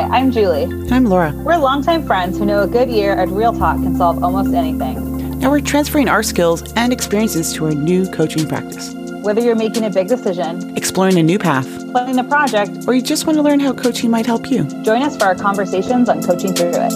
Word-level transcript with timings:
Hi, 0.00 0.18
I'm 0.18 0.30
Julie. 0.32 0.64
I'm 0.90 1.04
Laura. 1.04 1.30
We're 1.44 1.58
longtime 1.58 2.06
friends 2.06 2.38
who 2.38 2.46
know 2.46 2.62
a 2.62 2.66
good 2.66 2.88
year 2.88 3.12
at 3.12 3.28
Real 3.28 3.52
Talk 3.52 3.76
can 3.82 3.94
solve 3.96 4.24
almost 4.24 4.54
anything. 4.54 5.38
Now 5.40 5.50
we're 5.50 5.60
transferring 5.60 6.08
our 6.08 6.22
skills 6.22 6.62
and 6.72 6.90
experiences 6.90 7.52
to 7.52 7.66
our 7.66 7.72
new 7.72 8.10
coaching 8.10 8.48
practice. 8.48 8.94
Whether 9.22 9.42
you're 9.42 9.56
making 9.56 9.84
a 9.84 9.90
big 9.90 10.08
decision, 10.08 10.74
exploring 10.74 11.18
a 11.18 11.22
new 11.22 11.38
path, 11.38 11.66
planning 11.92 12.18
a 12.18 12.24
project, 12.24 12.88
or 12.88 12.94
you 12.94 13.02
just 13.02 13.26
want 13.26 13.36
to 13.36 13.42
learn 13.42 13.60
how 13.60 13.74
coaching 13.74 14.10
might 14.10 14.24
help 14.24 14.50
you, 14.50 14.64
join 14.84 15.02
us 15.02 15.18
for 15.18 15.24
our 15.24 15.34
conversations 15.34 16.08
on 16.08 16.22
coaching 16.22 16.54
through 16.54 16.72
it. 16.72 16.92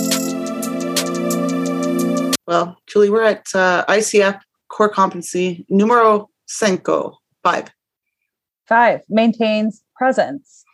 Well, 2.47 2.79
Julie, 2.87 3.11
we're 3.11 3.25
at 3.25 3.47
uh, 3.55 3.85
ICF 3.87 4.41
core 4.69 4.89
competency 4.89 5.67
numero 5.69 6.31
cinco, 6.47 7.19
five. 7.43 7.71
Five 8.67 9.03
maintains 9.11 9.83
presence. 9.95 10.65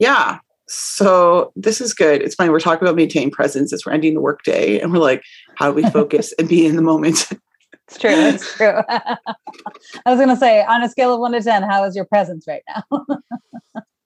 Yeah. 0.00 0.40
So 0.72 1.52
this 1.54 1.82
is 1.82 1.92
good. 1.92 2.22
It's 2.22 2.34
funny. 2.34 2.48
We're 2.48 2.60
talking 2.60 2.86
about 2.86 2.96
maintaining 2.96 3.30
presence 3.30 3.72
as 3.72 3.84
we're 3.84 3.92
ending 3.92 4.14
the 4.14 4.20
workday, 4.20 4.80
and 4.80 4.90
we're 4.90 4.98
like, 4.98 5.22
how 5.56 5.70
do 5.70 5.74
we 5.74 5.82
focus 5.90 6.32
and 6.38 6.48
be 6.48 6.66
in 6.66 6.76
the 6.76 6.82
moment? 6.82 7.28
It's 7.88 7.98
true. 7.98 8.10
It's 8.10 8.56
true. 8.56 8.80
I 8.88 9.16
was 10.06 10.16
going 10.16 10.28
to 10.28 10.36
say, 10.36 10.64
on 10.64 10.82
a 10.82 10.88
scale 10.88 11.12
of 11.12 11.20
one 11.20 11.32
to 11.32 11.42
10, 11.42 11.62
how 11.64 11.84
is 11.84 11.94
your 11.94 12.06
presence 12.06 12.46
right 12.48 12.62
now? 12.68 12.84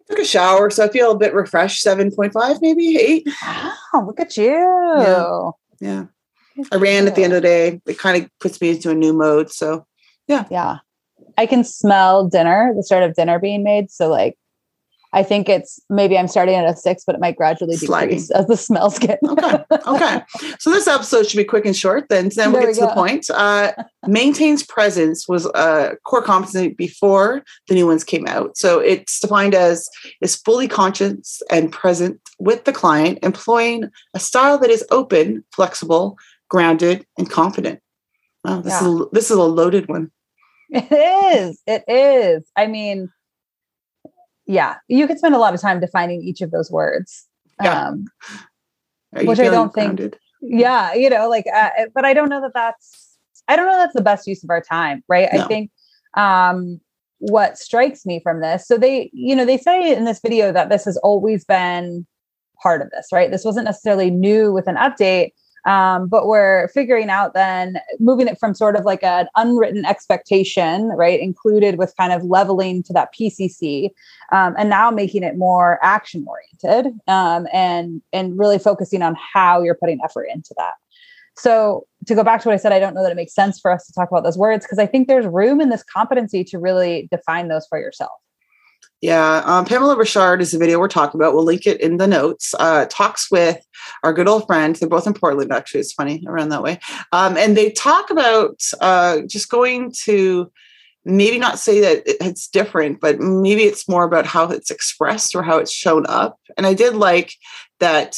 Took 0.08 0.18
a 0.18 0.24
shower, 0.24 0.70
so 0.70 0.84
I 0.84 0.88
feel 0.88 1.12
a 1.12 1.18
bit 1.18 1.34
refreshed. 1.34 1.84
7.5, 1.84 2.58
maybe 2.60 2.96
eight. 2.96 3.28
Wow, 3.42 4.04
look 4.06 4.18
at 4.18 4.36
you. 4.36 4.44
Yeah. 4.44 5.50
yeah. 5.80 6.04
I 6.72 6.76
ran 6.76 7.06
at 7.06 7.14
the 7.14 7.22
end 7.22 7.32
of 7.32 7.42
the 7.42 7.48
day. 7.48 7.80
It 7.86 7.98
kind 7.98 8.22
of 8.22 8.30
puts 8.40 8.60
me 8.60 8.70
into 8.70 8.90
a 8.90 8.94
new 8.94 9.12
mode. 9.12 9.52
So, 9.52 9.86
yeah. 10.26 10.46
Yeah. 10.50 10.78
I 11.38 11.46
can 11.46 11.62
smell 11.62 12.26
dinner, 12.26 12.72
the 12.74 12.82
start 12.82 13.02
of 13.02 13.14
dinner 13.14 13.38
being 13.38 13.62
made. 13.62 13.90
So, 13.90 14.08
like, 14.08 14.36
I 15.12 15.22
think 15.22 15.48
it's 15.48 15.80
maybe 15.88 16.18
I'm 16.18 16.28
starting 16.28 16.54
at 16.54 16.68
a 16.68 16.76
six, 16.76 17.04
but 17.06 17.14
it 17.14 17.20
might 17.20 17.36
gradually 17.36 17.76
Sliding. 17.76 18.08
decrease 18.18 18.30
as 18.30 18.46
the 18.46 18.56
smells 18.56 18.98
get. 18.98 19.18
okay. 19.24 19.64
Okay. 19.86 20.22
So 20.58 20.70
this 20.70 20.88
episode 20.88 21.26
should 21.26 21.36
be 21.36 21.44
quick 21.44 21.64
and 21.64 21.76
short. 21.76 22.08
Then, 22.08 22.30
then 22.34 22.50
we'll 22.50 22.62
get 22.62 22.68
we 22.68 22.74
to 22.74 22.80
the 22.80 22.94
point. 22.94 23.28
Uh, 23.30 23.72
maintains 24.06 24.62
presence 24.62 25.28
was 25.28 25.46
a 25.46 25.96
core 26.04 26.22
competency 26.22 26.68
before 26.68 27.42
the 27.68 27.74
new 27.74 27.86
ones 27.86 28.02
came 28.02 28.26
out. 28.26 28.56
So 28.56 28.80
it's 28.80 29.20
defined 29.20 29.54
as 29.54 29.88
is 30.20 30.36
fully 30.36 30.66
conscious 30.66 31.42
and 31.50 31.70
present 31.70 32.20
with 32.38 32.64
the 32.64 32.72
client, 32.72 33.18
employing 33.22 33.90
a 34.14 34.20
style 34.20 34.58
that 34.58 34.70
is 34.70 34.84
open, 34.90 35.44
flexible, 35.52 36.18
grounded, 36.48 37.06
and 37.18 37.30
confident. 37.30 37.80
Wow, 38.44 38.60
this 38.60 38.72
yeah. 38.72 38.88
is 38.88 39.00
a, 39.00 39.04
this 39.12 39.30
is 39.30 39.36
a 39.36 39.42
loaded 39.42 39.88
one. 39.88 40.10
It 40.70 40.90
is. 40.90 41.62
It 41.66 41.84
is. 41.88 42.44
I 42.56 42.66
mean, 42.66 43.10
yeah, 44.46 44.76
you 44.88 45.06
could 45.06 45.18
spend 45.18 45.34
a 45.34 45.38
lot 45.38 45.54
of 45.54 45.60
time 45.60 45.80
defining 45.80 46.22
each 46.22 46.40
of 46.40 46.50
those 46.50 46.70
words. 46.70 47.26
Yeah. 47.62 47.88
Um, 47.88 48.06
which 49.12 49.40
I 49.40 49.44
don't 49.44 49.72
grounded? 49.72 50.12
think. 50.12 50.22
Yeah, 50.60 50.92
you 50.94 51.08
know, 51.08 51.28
like, 51.28 51.46
uh, 51.54 51.70
but 51.94 52.04
I 52.04 52.14
don't 52.14 52.28
know 52.28 52.40
that 52.40 52.52
that's. 52.54 53.18
I 53.48 53.56
don't 53.56 53.66
know 53.66 53.76
that's 53.76 53.94
the 53.94 54.02
best 54.02 54.26
use 54.26 54.42
of 54.42 54.50
our 54.50 54.60
time, 54.60 55.04
right? 55.08 55.28
No. 55.32 55.44
I 55.44 55.46
think 55.46 55.70
um, 56.16 56.80
what 57.18 57.58
strikes 57.58 58.04
me 58.04 58.20
from 58.20 58.40
this. 58.40 58.66
So 58.66 58.76
they, 58.76 59.10
you 59.12 59.36
know, 59.36 59.44
they 59.44 59.58
say 59.58 59.94
in 59.94 60.04
this 60.04 60.20
video 60.20 60.52
that 60.52 60.68
this 60.68 60.84
has 60.84 60.96
always 60.98 61.44
been 61.44 62.06
part 62.60 62.82
of 62.82 62.90
this, 62.90 63.08
right? 63.12 63.30
This 63.30 63.44
wasn't 63.44 63.66
necessarily 63.66 64.10
new 64.10 64.52
with 64.52 64.66
an 64.66 64.76
update, 64.76 65.32
um, 65.66 66.08
but 66.08 66.26
we're 66.26 66.68
figuring 66.68 67.10
out 67.10 67.34
then 67.34 67.78
moving 67.98 68.28
it 68.28 68.38
from 68.38 68.54
sort 68.54 68.76
of 68.76 68.84
like 68.84 69.02
an 69.02 69.26
unwritten 69.34 69.84
expectation, 69.84 70.88
right, 70.90 71.20
included 71.20 71.76
with 71.76 71.94
kind 71.96 72.12
of 72.12 72.22
leveling 72.24 72.82
to 72.84 72.92
that 72.92 73.12
PCC, 73.12 73.90
um, 74.32 74.54
and 74.56 74.70
now 74.70 74.90
making 74.90 75.24
it 75.24 75.36
more 75.36 75.78
action 75.82 76.24
oriented 76.26 76.94
um, 77.08 77.46
and 77.52 78.00
and 78.12 78.38
really 78.38 78.58
focusing 78.58 79.02
on 79.02 79.16
how 79.16 79.60
you're 79.62 79.74
putting 79.74 79.98
effort 80.04 80.28
into 80.32 80.54
that. 80.56 80.74
So 81.36 81.86
to 82.06 82.14
go 82.14 82.24
back 82.24 82.42
to 82.42 82.48
what 82.48 82.54
I 82.54 82.58
said, 82.58 82.72
I 82.72 82.78
don't 82.78 82.94
know 82.94 83.02
that 83.02 83.12
it 83.12 83.16
makes 83.16 83.34
sense 83.34 83.60
for 83.60 83.70
us 83.70 83.86
to 83.86 83.92
talk 83.92 84.08
about 84.10 84.24
those 84.24 84.38
words 84.38 84.64
because 84.64 84.78
I 84.78 84.86
think 84.86 85.06
there's 85.06 85.26
room 85.26 85.60
in 85.60 85.68
this 85.68 85.82
competency 85.82 86.44
to 86.44 86.58
really 86.58 87.08
define 87.10 87.48
those 87.48 87.66
for 87.66 87.78
yourself. 87.78 88.12
Yeah, 89.02 89.42
um, 89.44 89.66
Pamela 89.66 89.96
Richarde 89.96 90.40
is 90.40 90.52
the 90.52 90.58
video 90.58 90.78
we're 90.78 90.88
talking 90.88 91.20
about. 91.20 91.34
We'll 91.34 91.44
link 91.44 91.66
it 91.66 91.80
in 91.80 91.98
the 91.98 92.06
notes. 92.06 92.54
Uh, 92.58 92.86
talks 92.88 93.30
with 93.30 93.58
our 94.02 94.12
good 94.12 94.26
old 94.26 94.46
friend. 94.46 94.74
They're 94.74 94.88
both 94.88 95.06
in 95.06 95.12
Portland, 95.12 95.52
actually. 95.52 95.80
It's 95.80 95.92
funny 95.92 96.24
around 96.26 96.48
that 96.48 96.62
way. 96.62 96.80
Um, 97.12 97.36
and 97.36 97.56
they 97.56 97.70
talk 97.70 98.10
about 98.10 98.60
uh, 98.80 99.20
just 99.26 99.50
going 99.50 99.92
to 100.04 100.50
maybe 101.04 101.38
not 101.38 101.58
say 101.58 101.80
that 101.80 102.02
it's 102.06 102.48
different, 102.48 103.00
but 103.00 103.20
maybe 103.20 103.62
it's 103.62 103.88
more 103.88 104.04
about 104.04 104.26
how 104.26 104.48
it's 104.50 104.70
expressed 104.70 105.36
or 105.36 105.42
how 105.42 105.58
it's 105.58 105.72
shown 105.72 106.06
up. 106.08 106.40
And 106.56 106.66
I 106.66 106.74
did 106.74 106.96
like 106.96 107.34
that 107.80 108.16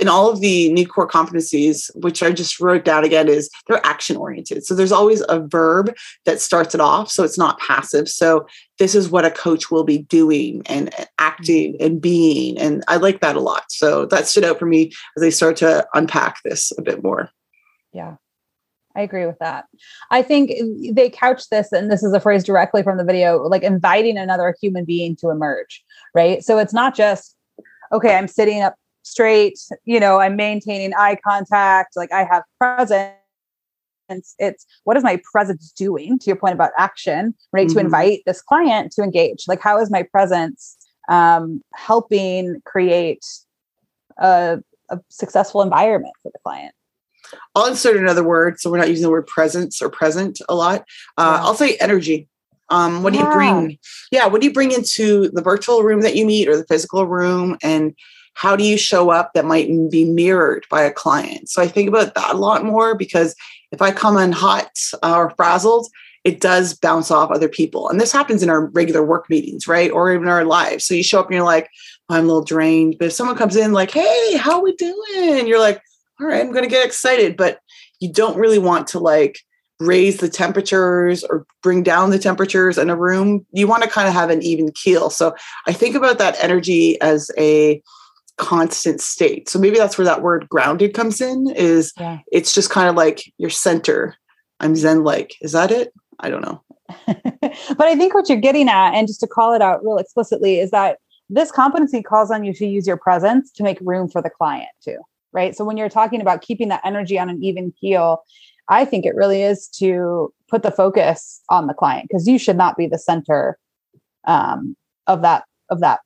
in 0.00 0.08
all 0.08 0.30
of 0.30 0.40
the 0.40 0.72
new 0.72 0.86
core 0.86 1.08
competencies, 1.08 1.90
which 1.94 2.22
I 2.22 2.32
just 2.32 2.60
wrote 2.60 2.84
down 2.84 3.04
again, 3.04 3.28
is 3.28 3.48
they're 3.66 3.84
action 3.86 4.16
oriented. 4.16 4.64
So 4.64 4.74
there's 4.74 4.92
always 4.92 5.22
a 5.28 5.40
verb 5.40 5.94
that 6.24 6.40
starts 6.40 6.74
it 6.74 6.80
off. 6.80 7.10
So 7.10 7.22
it's 7.22 7.38
not 7.38 7.60
passive. 7.60 8.08
So 8.08 8.46
this 8.78 8.94
is 8.94 9.08
what 9.08 9.24
a 9.24 9.30
coach 9.30 9.70
will 9.70 9.84
be 9.84 9.98
doing 9.98 10.62
and 10.66 10.92
acting 11.18 11.74
mm-hmm. 11.74 11.84
and 11.84 12.00
being. 12.00 12.58
And 12.58 12.82
I 12.88 12.96
like 12.96 13.20
that 13.20 13.36
a 13.36 13.40
lot. 13.40 13.64
So 13.68 14.06
that 14.06 14.26
stood 14.26 14.44
out 14.44 14.58
for 14.58 14.66
me 14.66 14.92
as 15.16 15.22
I 15.22 15.28
start 15.28 15.56
to 15.58 15.86
unpack 15.94 16.38
this 16.44 16.72
a 16.76 16.82
bit 16.82 17.02
more. 17.02 17.30
Yeah. 17.92 18.16
I 18.96 19.02
agree 19.02 19.26
with 19.26 19.38
that. 19.40 19.64
I 20.12 20.22
think 20.22 20.52
they 20.92 21.10
couch 21.10 21.48
this, 21.50 21.72
and 21.72 21.90
this 21.90 22.04
is 22.04 22.12
a 22.12 22.20
phrase 22.20 22.44
directly 22.44 22.84
from 22.84 22.96
the 22.96 23.04
video, 23.04 23.38
like 23.42 23.64
inviting 23.64 24.16
another 24.16 24.54
human 24.60 24.84
being 24.84 25.16
to 25.16 25.30
emerge, 25.30 25.84
right? 26.14 26.44
So 26.44 26.58
it's 26.58 26.72
not 26.72 26.94
just, 26.94 27.36
okay, 27.90 28.14
I'm 28.14 28.28
sitting 28.28 28.62
up 28.62 28.76
straight 29.04 29.58
you 29.84 30.00
know 30.00 30.18
i'm 30.18 30.34
maintaining 30.34 30.92
eye 30.94 31.16
contact 31.26 31.94
like 31.94 32.10
i 32.10 32.24
have 32.24 32.42
presence 32.58 33.14
it's 34.38 34.66
what 34.84 34.96
is 34.96 35.04
my 35.04 35.20
presence 35.30 35.70
doing 35.72 36.18
to 36.18 36.26
your 36.26 36.36
point 36.36 36.54
about 36.54 36.70
action 36.76 37.34
right 37.52 37.68
mm-hmm. 37.68 37.78
to 37.78 37.84
invite 37.84 38.20
this 38.26 38.40
client 38.40 38.90
to 38.90 39.02
engage 39.02 39.44
like 39.46 39.60
how 39.60 39.78
is 39.78 39.90
my 39.90 40.02
presence 40.02 40.76
um, 41.10 41.62
helping 41.74 42.62
create 42.64 43.24
a, 44.16 44.58
a 44.88 44.98
successful 45.10 45.60
environment 45.60 46.14
for 46.22 46.32
the 46.32 46.38
client 46.42 46.74
i'll 47.54 47.66
insert 47.66 47.96
another 47.96 48.24
word 48.24 48.58
so 48.58 48.70
we're 48.70 48.78
not 48.78 48.88
using 48.88 49.02
the 49.02 49.10
word 49.10 49.26
presence 49.26 49.82
or 49.82 49.90
present 49.90 50.40
a 50.48 50.54
lot 50.54 50.80
uh, 51.18 51.38
yeah. 51.38 51.44
i'll 51.44 51.54
say 51.54 51.76
energy 51.76 52.26
um, 52.70 53.02
what 53.02 53.12
yeah. 53.12 53.20
do 53.20 53.26
you 53.26 53.34
bring 53.34 53.78
yeah 54.10 54.26
what 54.26 54.40
do 54.40 54.46
you 54.46 54.52
bring 54.52 54.72
into 54.72 55.28
the 55.30 55.42
virtual 55.42 55.82
room 55.82 56.00
that 56.00 56.16
you 56.16 56.24
meet 56.24 56.48
or 56.48 56.56
the 56.56 56.64
physical 56.64 57.06
room 57.06 57.58
and 57.62 57.94
how 58.34 58.56
do 58.56 58.64
you 58.64 58.76
show 58.76 59.10
up 59.10 59.32
that 59.32 59.44
might 59.44 59.68
be 59.90 60.04
mirrored 60.04 60.66
by 60.70 60.82
a 60.82 60.92
client? 60.92 61.48
So 61.48 61.62
I 61.62 61.68
think 61.68 61.88
about 61.88 62.14
that 62.14 62.34
a 62.34 62.38
lot 62.38 62.64
more 62.64 62.94
because 62.94 63.34
if 63.70 63.80
I 63.80 63.90
come 63.90 64.16
in 64.16 64.32
hot 64.32 64.70
uh, 65.02 65.16
or 65.16 65.30
frazzled, 65.30 65.88
it 66.24 66.40
does 66.40 66.74
bounce 66.74 67.10
off 67.10 67.30
other 67.30 67.48
people. 67.48 67.88
And 67.88 68.00
this 68.00 68.12
happens 68.12 68.42
in 68.42 68.48
our 68.48 68.66
regular 68.66 69.04
work 69.04 69.28
meetings, 69.28 69.68
right? 69.68 69.90
Or 69.90 70.12
even 70.12 70.28
our 70.28 70.44
lives. 70.44 70.84
So 70.84 70.94
you 70.94 71.02
show 71.02 71.20
up 71.20 71.26
and 71.26 71.34
you're 71.34 71.44
like, 71.44 71.68
I'm 72.08 72.24
a 72.24 72.26
little 72.26 72.44
drained. 72.44 72.96
But 72.98 73.06
if 73.06 73.12
someone 73.12 73.36
comes 73.36 73.56
in 73.56 73.72
like, 73.72 73.90
hey, 73.90 74.36
how 74.36 74.60
we 74.60 74.74
doing? 74.76 75.46
You're 75.46 75.60
like, 75.60 75.80
all 76.20 76.26
right, 76.26 76.40
I'm 76.40 76.52
going 76.52 76.64
to 76.64 76.70
get 76.70 76.86
excited. 76.86 77.36
But 77.36 77.60
you 78.00 78.12
don't 78.12 78.38
really 78.38 78.58
want 78.58 78.86
to 78.88 78.98
like 78.98 79.38
raise 79.80 80.18
the 80.18 80.28
temperatures 80.28 81.24
or 81.24 81.46
bring 81.62 81.82
down 81.82 82.10
the 82.10 82.18
temperatures 82.18 82.78
in 82.78 82.90
a 82.90 82.96
room. 82.96 83.44
You 83.52 83.66
want 83.66 83.82
to 83.82 83.90
kind 83.90 84.08
of 84.08 84.14
have 84.14 84.30
an 84.30 84.42
even 84.42 84.72
keel. 84.72 85.10
So 85.10 85.34
I 85.66 85.72
think 85.72 85.94
about 85.94 86.18
that 86.18 86.36
energy 86.42 87.00
as 87.00 87.30
a 87.36 87.82
constant 88.36 89.00
state. 89.00 89.48
So 89.48 89.58
maybe 89.58 89.76
that's 89.76 89.96
where 89.96 90.04
that 90.04 90.22
word 90.22 90.48
grounded 90.48 90.94
comes 90.94 91.20
in 91.20 91.50
is 91.50 91.92
yeah. 91.98 92.18
it's 92.32 92.54
just 92.54 92.70
kind 92.70 92.88
of 92.88 92.96
like 92.96 93.32
your 93.38 93.50
center. 93.50 94.16
I'm 94.60 94.76
zen 94.76 95.04
like. 95.04 95.34
Is 95.40 95.52
that 95.52 95.70
it? 95.70 95.92
I 96.20 96.30
don't 96.30 96.42
know. 96.42 96.62
but 97.06 97.86
I 97.86 97.96
think 97.96 98.14
what 98.14 98.28
you're 98.28 98.38
getting 98.38 98.68
at 98.68 98.94
and 98.94 99.06
just 99.06 99.20
to 99.20 99.26
call 99.26 99.54
it 99.54 99.62
out 99.62 99.84
real 99.84 99.98
explicitly 99.98 100.58
is 100.58 100.70
that 100.70 100.98
this 101.30 101.50
competency 101.50 102.02
calls 102.02 102.30
on 102.30 102.44
you 102.44 102.52
to 102.54 102.66
use 102.66 102.86
your 102.86 102.96
presence 102.96 103.50
to 103.52 103.62
make 103.62 103.78
room 103.80 104.08
for 104.08 104.20
the 104.20 104.30
client 104.30 104.68
too, 104.82 104.98
right? 105.32 105.56
So 105.56 105.64
when 105.64 105.76
you're 105.76 105.88
talking 105.88 106.20
about 106.20 106.42
keeping 106.42 106.68
that 106.68 106.82
energy 106.84 107.18
on 107.18 107.30
an 107.30 107.42
even 107.42 107.72
keel, 107.80 108.22
I 108.68 108.84
think 108.84 109.06
it 109.06 109.14
really 109.14 109.42
is 109.42 109.68
to 109.78 110.32
put 110.48 110.62
the 110.62 110.70
focus 110.70 111.42
on 111.48 111.66
the 111.66 111.74
client 111.74 112.08
because 112.08 112.28
you 112.28 112.38
should 112.38 112.56
not 112.56 112.76
be 112.76 112.86
the 112.86 112.98
center 112.98 113.58
um, 114.26 114.76
of 115.06 115.22
that 115.22 115.44
of 115.70 115.80
that 115.80 116.00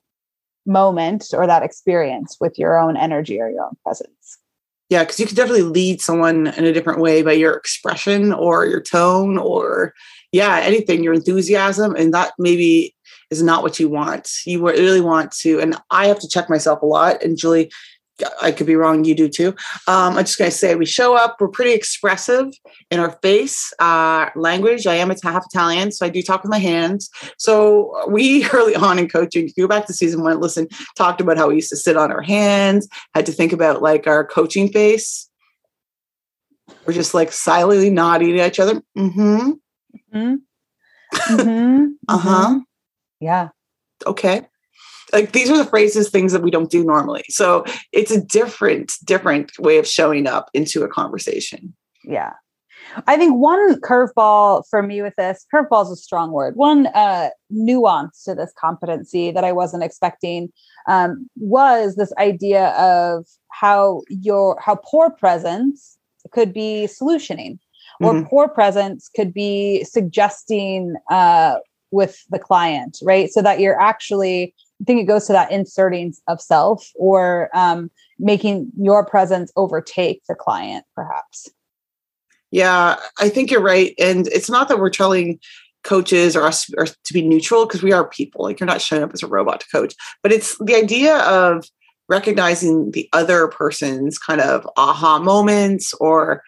moment 0.69 1.26
or 1.32 1.47
that 1.47 1.62
experience 1.62 2.37
with 2.41 2.59
your 2.59 2.79
own 2.79 2.97
energy 2.97 3.41
or 3.41 3.50
your 3.50 3.65
own 3.65 3.76
presence. 3.82 4.38
Yeah, 4.91 5.03
because 5.03 5.20
you 5.20 5.26
can 5.26 5.37
definitely 5.37 5.62
lead 5.62 6.00
someone 6.00 6.47
in 6.47 6.65
a 6.65 6.73
different 6.73 7.00
way 7.00 7.23
by 7.23 7.32
your 7.32 7.55
expression 7.55 8.32
or 8.32 8.65
your 8.65 8.81
tone 8.81 9.37
or, 9.37 9.93
yeah, 10.32 10.61
anything, 10.61 11.03
your 11.03 11.12
enthusiasm. 11.12 11.94
And 11.94 12.15
that 12.15 12.32
maybe 12.38 12.94
is 13.31 13.43
not 13.43 13.62
what 13.62 13.79
you 13.79 13.91
want. 13.91 14.31
You 14.47 14.67
really 14.67 15.03
want 15.03 15.32
to, 15.41 15.61
and 15.61 15.76
I 15.91 16.06
have 16.06 16.19
to 16.20 16.29
check 16.29 16.49
myself 16.49 16.81
a 16.81 16.87
lot. 16.87 17.23
And 17.23 17.37
Julie, 17.37 17.70
I 18.43 18.53
could 18.53 18.67
be 18.67 18.76
wrong. 18.76 19.05
You 19.05 19.15
do 19.15 19.29
too. 19.29 19.49
Um, 19.87 20.17
I'm 20.17 20.25
just 20.25 20.38
going 20.38 20.50
to 20.50 20.56
say 20.56 20.75
we 20.75 20.87
show 20.87 21.17
up. 21.17 21.37
We're 21.41 21.49
pretty 21.49 21.73
expressive 21.73 22.47
in 22.91 23.00
our 23.00 23.12
face 23.23 23.73
uh, 23.79 24.31
language. 24.35 24.87
I 24.87 24.94
am 24.97 25.11
a 25.11 25.17
half 25.23 25.44
Italian, 25.53 25.93
so 25.93 26.06
I 26.06 26.09
do 26.09 26.23
talk 26.23 26.43
with 26.43 26.50
my 26.50 26.59
hands. 26.59 27.11
So 27.38 28.09
we 28.09 28.49
early 28.53 28.75
on 28.75 28.99
in 28.99 29.09
coaching, 29.09 29.47
if 29.47 29.56
you 29.56 29.65
go 29.65 29.69
back 29.69 29.87
to 29.87 29.93
season 29.93 30.23
one, 30.23 30.41
listen, 30.41 30.69
talked 30.97 31.20
about 31.20 31.37
how 31.37 31.49
we 31.49 31.56
used 31.56 31.70
to 31.70 31.76
sit 31.76 31.97
on 31.97 32.11
our 32.11 32.23
hands, 32.23 32.88
had 33.15 33.26
to 33.26 33.32
think 33.32 33.53
about 33.53 33.82
like 33.82 34.06
our 34.06 34.25
coaching 34.25 34.70
face. 34.70 35.29
We're 36.87 36.94
just 36.94 37.15
like 37.15 37.32
silently 37.32 37.91
nodding 37.91 38.38
at 38.41 38.53
each 38.53 38.61
other. 38.61 38.82
Mm-hmm. 38.97 39.50
Mm-hmm. 40.15 40.35
mm-hmm. 41.15 41.87
uh-huh. 42.09 42.49
Mm-hmm. 42.49 42.59
Yeah. 43.20 43.49
Okay 44.06 44.47
like 45.12 45.32
these 45.32 45.50
are 45.50 45.56
the 45.56 45.64
phrases 45.64 46.10
things 46.10 46.32
that 46.32 46.43
we 46.43 46.50
don't 46.50 46.70
do 46.70 46.84
normally. 46.84 47.25
So 47.28 47.64
it's 47.93 48.10
a 48.10 48.20
different 48.20 48.93
different 49.05 49.52
way 49.58 49.78
of 49.78 49.87
showing 49.87 50.26
up 50.26 50.50
into 50.55 50.82
a 50.82 50.88
conversation. 50.88 51.75
Yeah. 52.05 52.32
I 53.06 53.16
think 53.16 53.37
one 53.37 53.81
curveball 53.81 54.64
for 54.70 54.82
me 54.82 55.02
with 55.02 55.14
this 55.16 55.44
curveball 55.55 55.84
is 55.84 55.90
a 55.90 55.96
strong 55.96 56.32
word 56.32 56.56
one 56.56 56.87
uh, 56.88 57.31
nuance 57.50 58.25
to 58.25 58.34
this 58.34 58.52
competency 58.58 59.31
that 59.31 59.44
i 59.44 59.52
wasn't 59.52 59.82
expecting 59.82 60.50
um, 60.87 61.28
was 61.37 61.96
this 61.96 62.12
idea 62.19 62.69
of 62.70 63.26
how 63.50 64.02
your 64.08 64.58
how 64.60 64.76
poor 64.76 65.10
presence 65.10 65.99
could 66.32 66.52
be 66.52 66.88
solutioning 66.90 67.58
or 68.00 68.14
mm-hmm. 68.14 68.28
poor 68.28 68.49
presence 68.49 69.10
could 69.14 69.34
be 69.34 69.84
suggesting 69.84 70.94
uh, 71.10 71.56
with 71.90 72.25
the 72.31 72.38
client 72.38 72.99
right? 73.02 73.31
So 73.31 73.43
that 73.43 73.60
you're 73.60 73.81
actually 73.81 74.55
I 74.80 74.84
think 74.84 75.00
it 75.00 75.04
goes 75.04 75.26
to 75.26 75.32
that 75.32 75.50
inserting 75.50 76.14
of 76.28 76.40
self 76.40 76.90
or 76.94 77.50
um, 77.52 77.90
making 78.19 78.70
your 78.78 79.04
presence 79.04 79.52
overtake 79.56 80.22
the 80.28 80.34
client, 80.34 80.84
perhaps. 80.94 81.48
Yeah, 82.50 82.96
I 83.19 83.28
think 83.28 83.50
you're 83.50 83.60
right. 83.60 83.94
And 83.98 84.26
it's 84.28 84.48
not 84.48 84.69
that 84.69 84.78
we're 84.78 84.90
telling 84.90 85.38
coaches 85.84 86.36
or 86.36 86.44
us 86.44 86.70
or 86.76 86.86
to 86.86 87.12
be 87.12 87.22
neutral 87.22 87.66
because 87.66 87.82
we 87.82 87.92
are 87.92 88.08
people. 88.08 88.44
Like 88.44 88.60
you're 88.60 88.66
not 88.66 88.80
showing 88.80 89.02
up 89.02 89.12
as 89.12 89.22
a 89.22 89.26
robot 89.26 89.60
to 89.60 89.66
coach, 89.70 89.94
but 90.22 90.32
it's 90.32 90.56
the 90.58 90.75
idea 90.75 91.19
of 91.19 91.64
recognizing 92.08 92.90
the 92.92 93.08
other 93.12 93.48
person's 93.48 94.19
kind 94.19 94.40
of 94.40 94.69
aha 94.76 95.19
moments 95.19 95.92
or 95.94 96.42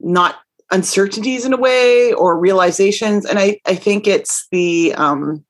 not 0.00 0.36
uncertainties 0.70 1.44
in 1.44 1.52
a 1.52 1.56
way 1.56 2.12
or 2.12 2.38
realizations. 2.38 3.24
And 3.24 3.38
I, 3.38 3.60
I 3.66 3.76
think 3.76 4.06
it's 4.06 4.48
the 4.50 4.94
um, 4.94 5.44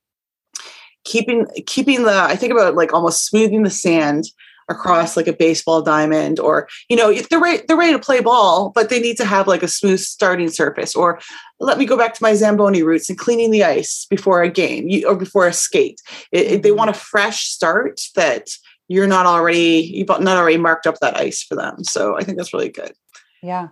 keeping 1.06 1.47
keeping 1.67 2.03
the 2.03 2.12
i 2.12 2.37
think 2.37 2.53
about 2.53 2.75
like 2.75 2.93
almost 2.93 3.25
smoothing 3.25 3.62
the 3.62 3.70
sand 3.70 4.25
across 4.69 5.17
like 5.17 5.29
a 5.29 5.32
baseball 5.32 5.81
diamond 5.81 6.41
or 6.41 6.69
you 6.88 6.97
know 6.97 7.12
they're 7.31 7.41
ready 7.41 7.62
they're 7.67 7.76
ready 7.76 7.93
to 7.93 7.99
play 7.99 8.20
ball 8.20 8.70
but 8.70 8.88
they 8.88 9.00
need 9.00 9.17
to 9.17 9.25
have 9.25 9.47
like 9.47 9.62
a 9.62 9.69
smooth 9.69 10.00
starting 10.00 10.49
surface. 10.49 10.94
Or 10.94 11.20
let 11.61 11.79
me 11.79 11.87
go 11.87 11.97
back 11.97 12.14
to 12.14 12.23
my 12.23 12.35
zamboni 12.35 12.82
roots 12.82 13.08
and 13.08 13.19
cleaning 13.19 13.50
the 13.50 13.64
ice 13.64 14.06
before 14.11 14.43
a 14.43 14.50
game 14.50 14.88
or 15.06 15.14
before 15.14 15.47
a 15.47 15.53
skate. 15.53 16.00
It, 16.32 16.47
it, 16.47 16.62
they 16.62 16.70
mm-hmm. 16.70 16.79
want 16.79 16.91
a 16.91 16.94
fresh 16.94 17.44
start 17.44 18.00
that 18.14 18.50
you're 18.88 19.06
not 19.06 19.26
already 19.26 19.91
you've 19.94 20.08
not 20.08 20.37
already 20.37 20.58
marked 20.58 20.87
up 20.87 20.99
that 21.00 21.17
ice 21.17 21.43
for 21.43 21.55
them. 21.55 21.85
So 21.85 22.17
i 22.17 22.25
think 22.25 22.37
that's 22.37 22.53
really 22.53 22.69
good. 22.69 22.93
Yeah. 23.43 23.69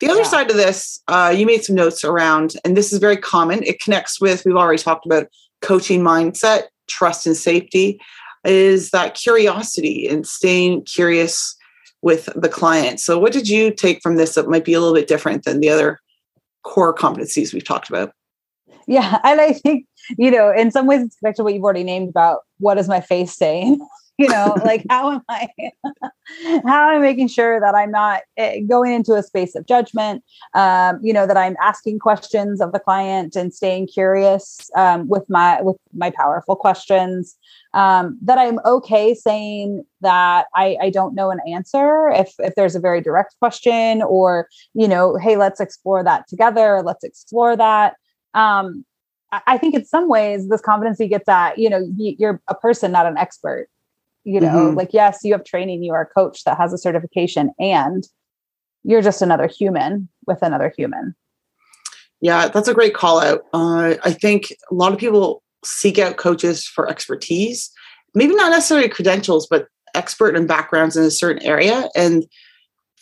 The 0.00 0.10
other 0.10 0.20
yeah. 0.20 0.26
side 0.26 0.50
of 0.50 0.56
this 0.56 1.00
uh, 1.08 1.34
you 1.34 1.46
made 1.46 1.64
some 1.64 1.76
notes 1.76 2.04
around 2.04 2.56
and 2.64 2.76
this 2.76 2.92
is 2.92 2.98
very 2.98 3.16
common. 3.16 3.62
It 3.62 3.80
connects 3.80 4.20
with 4.20 4.44
we've 4.44 4.56
already 4.56 4.82
talked 4.82 5.06
about 5.06 5.28
coaching 5.66 6.00
mindset, 6.00 6.64
trust 6.88 7.26
and 7.26 7.36
safety, 7.36 8.00
is 8.44 8.90
that 8.90 9.14
curiosity 9.14 10.06
and 10.06 10.26
staying 10.26 10.84
curious 10.84 11.56
with 12.02 12.28
the 12.36 12.48
client. 12.48 13.00
So, 13.00 13.18
what 13.18 13.32
did 13.32 13.48
you 13.48 13.72
take 13.72 14.00
from 14.00 14.16
this 14.16 14.36
that 14.36 14.48
might 14.48 14.64
be 14.64 14.74
a 14.74 14.80
little 14.80 14.94
bit 14.94 15.08
different 15.08 15.44
than 15.44 15.60
the 15.60 15.68
other 15.68 15.98
core 16.62 16.94
competencies 16.94 17.52
we've 17.52 17.64
talked 17.64 17.88
about? 17.88 18.12
Yeah, 18.86 19.18
and 19.24 19.40
I 19.40 19.52
think, 19.52 19.86
you 20.16 20.30
know, 20.30 20.52
in 20.52 20.70
some 20.70 20.86
ways 20.86 21.02
it's 21.02 21.16
connected 21.16 21.40
to 21.40 21.44
what 21.44 21.54
you've 21.54 21.64
already 21.64 21.82
named 21.82 22.08
about 22.08 22.42
what 22.58 22.78
is 22.78 22.88
my 22.88 23.00
face 23.00 23.36
saying? 23.36 23.80
You 24.18 24.28
know 24.28 24.56
like 24.64 24.84
how 24.90 25.12
am 25.12 25.22
i 25.28 25.48
how 26.66 26.90
am 26.90 26.96
i 26.96 26.98
making 26.98 27.28
sure 27.28 27.60
that 27.60 27.74
i'm 27.74 27.90
not 27.90 28.22
eh, 28.36 28.60
going 28.60 28.92
into 28.92 29.14
a 29.14 29.22
space 29.22 29.54
of 29.54 29.66
judgment 29.66 30.22
um, 30.54 30.98
you 31.02 31.12
know 31.12 31.26
that 31.26 31.36
i'm 31.36 31.56
asking 31.62 31.98
questions 31.98 32.60
of 32.60 32.72
the 32.72 32.80
client 32.80 33.36
and 33.36 33.52
staying 33.52 33.86
curious 33.86 34.70
um, 34.76 35.08
with 35.08 35.28
my 35.28 35.60
with 35.62 35.76
my 35.94 36.10
powerful 36.10 36.56
questions 36.56 37.36
um, 37.74 38.18
that 38.22 38.38
i'm 38.38 38.58
okay 38.64 39.14
saying 39.14 39.84
that 40.02 40.46
I, 40.54 40.76
I 40.80 40.90
don't 40.90 41.14
know 41.14 41.30
an 41.30 41.40
answer 41.48 42.10
if 42.10 42.34
if 42.38 42.54
there's 42.54 42.76
a 42.76 42.80
very 42.80 43.00
direct 43.00 43.34
question 43.38 44.02
or 44.02 44.48
you 44.74 44.86
know 44.86 45.16
hey 45.16 45.36
let's 45.36 45.60
explore 45.60 46.04
that 46.04 46.28
together 46.28 46.82
let's 46.82 47.04
explore 47.04 47.56
that. 47.56 47.96
Um, 48.34 48.84
I 49.32 49.58
think 49.58 49.74
in 49.74 49.84
some 49.84 50.08
ways 50.08 50.48
this 50.48 50.60
competency 50.60 51.08
gets 51.08 51.28
at, 51.28 51.58
you 51.58 51.68
know, 51.68 51.84
you're 51.96 52.40
a 52.48 52.54
person, 52.54 52.92
not 52.92 53.06
an 53.06 53.18
expert 53.18 53.68
you 54.26 54.40
know 54.40 54.66
mm-hmm. 54.66 54.76
like 54.76 54.90
yes 54.92 55.20
you 55.22 55.32
have 55.32 55.44
training 55.44 55.82
you 55.82 55.92
are 55.92 56.02
a 56.02 56.06
coach 56.06 56.42
that 56.44 56.58
has 56.58 56.72
a 56.72 56.78
certification 56.78 57.50
and 57.58 58.08
you're 58.82 59.00
just 59.02 59.22
another 59.22 59.48
human 59.48 60.08
with 60.26 60.42
another 60.42 60.72
human. 60.76 61.14
Yeah 62.20 62.48
that's 62.48 62.68
a 62.68 62.74
great 62.74 62.94
call 62.94 63.20
out. 63.20 63.44
Uh, 63.54 63.94
i 64.04 64.12
think 64.12 64.52
a 64.70 64.74
lot 64.74 64.92
of 64.92 64.98
people 64.98 65.42
seek 65.64 65.98
out 65.98 66.16
coaches 66.16 66.66
for 66.66 66.88
expertise 66.88 67.70
maybe 68.14 68.34
not 68.34 68.50
necessarily 68.50 68.88
credentials 68.88 69.46
but 69.46 69.68
expert 69.94 70.36
and 70.36 70.48
backgrounds 70.48 70.96
in 70.96 71.04
a 71.04 71.10
certain 71.10 71.42
area 71.42 71.88
and 71.94 72.26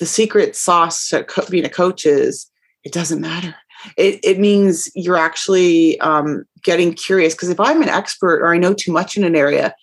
the 0.00 0.06
secret 0.06 0.54
sauce 0.56 1.08
to 1.08 1.24
co- 1.24 1.46
being 1.48 1.64
a 1.64 1.70
coach 1.70 2.04
is 2.04 2.50
it 2.84 2.92
doesn't 2.92 3.20
matter. 3.20 3.54
It, 3.96 4.20
it 4.22 4.38
means 4.38 4.90
you're 4.94 5.16
actually 5.16 5.98
um, 6.00 6.44
getting 6.62 6.94
curious 6.94 7.34
because 7.34 7.50
if 7.50 7.60
i'm 7.60 7.82
an 7.82 7.88
expert 7.88 8.40
or 8.40 8.54
i 8.54 8.58
know 8.58 8.72
too 8.72 8.92
much 8.92 9.16
in 9.16 9.24
an 9.24 9.36
area 9.36 9.74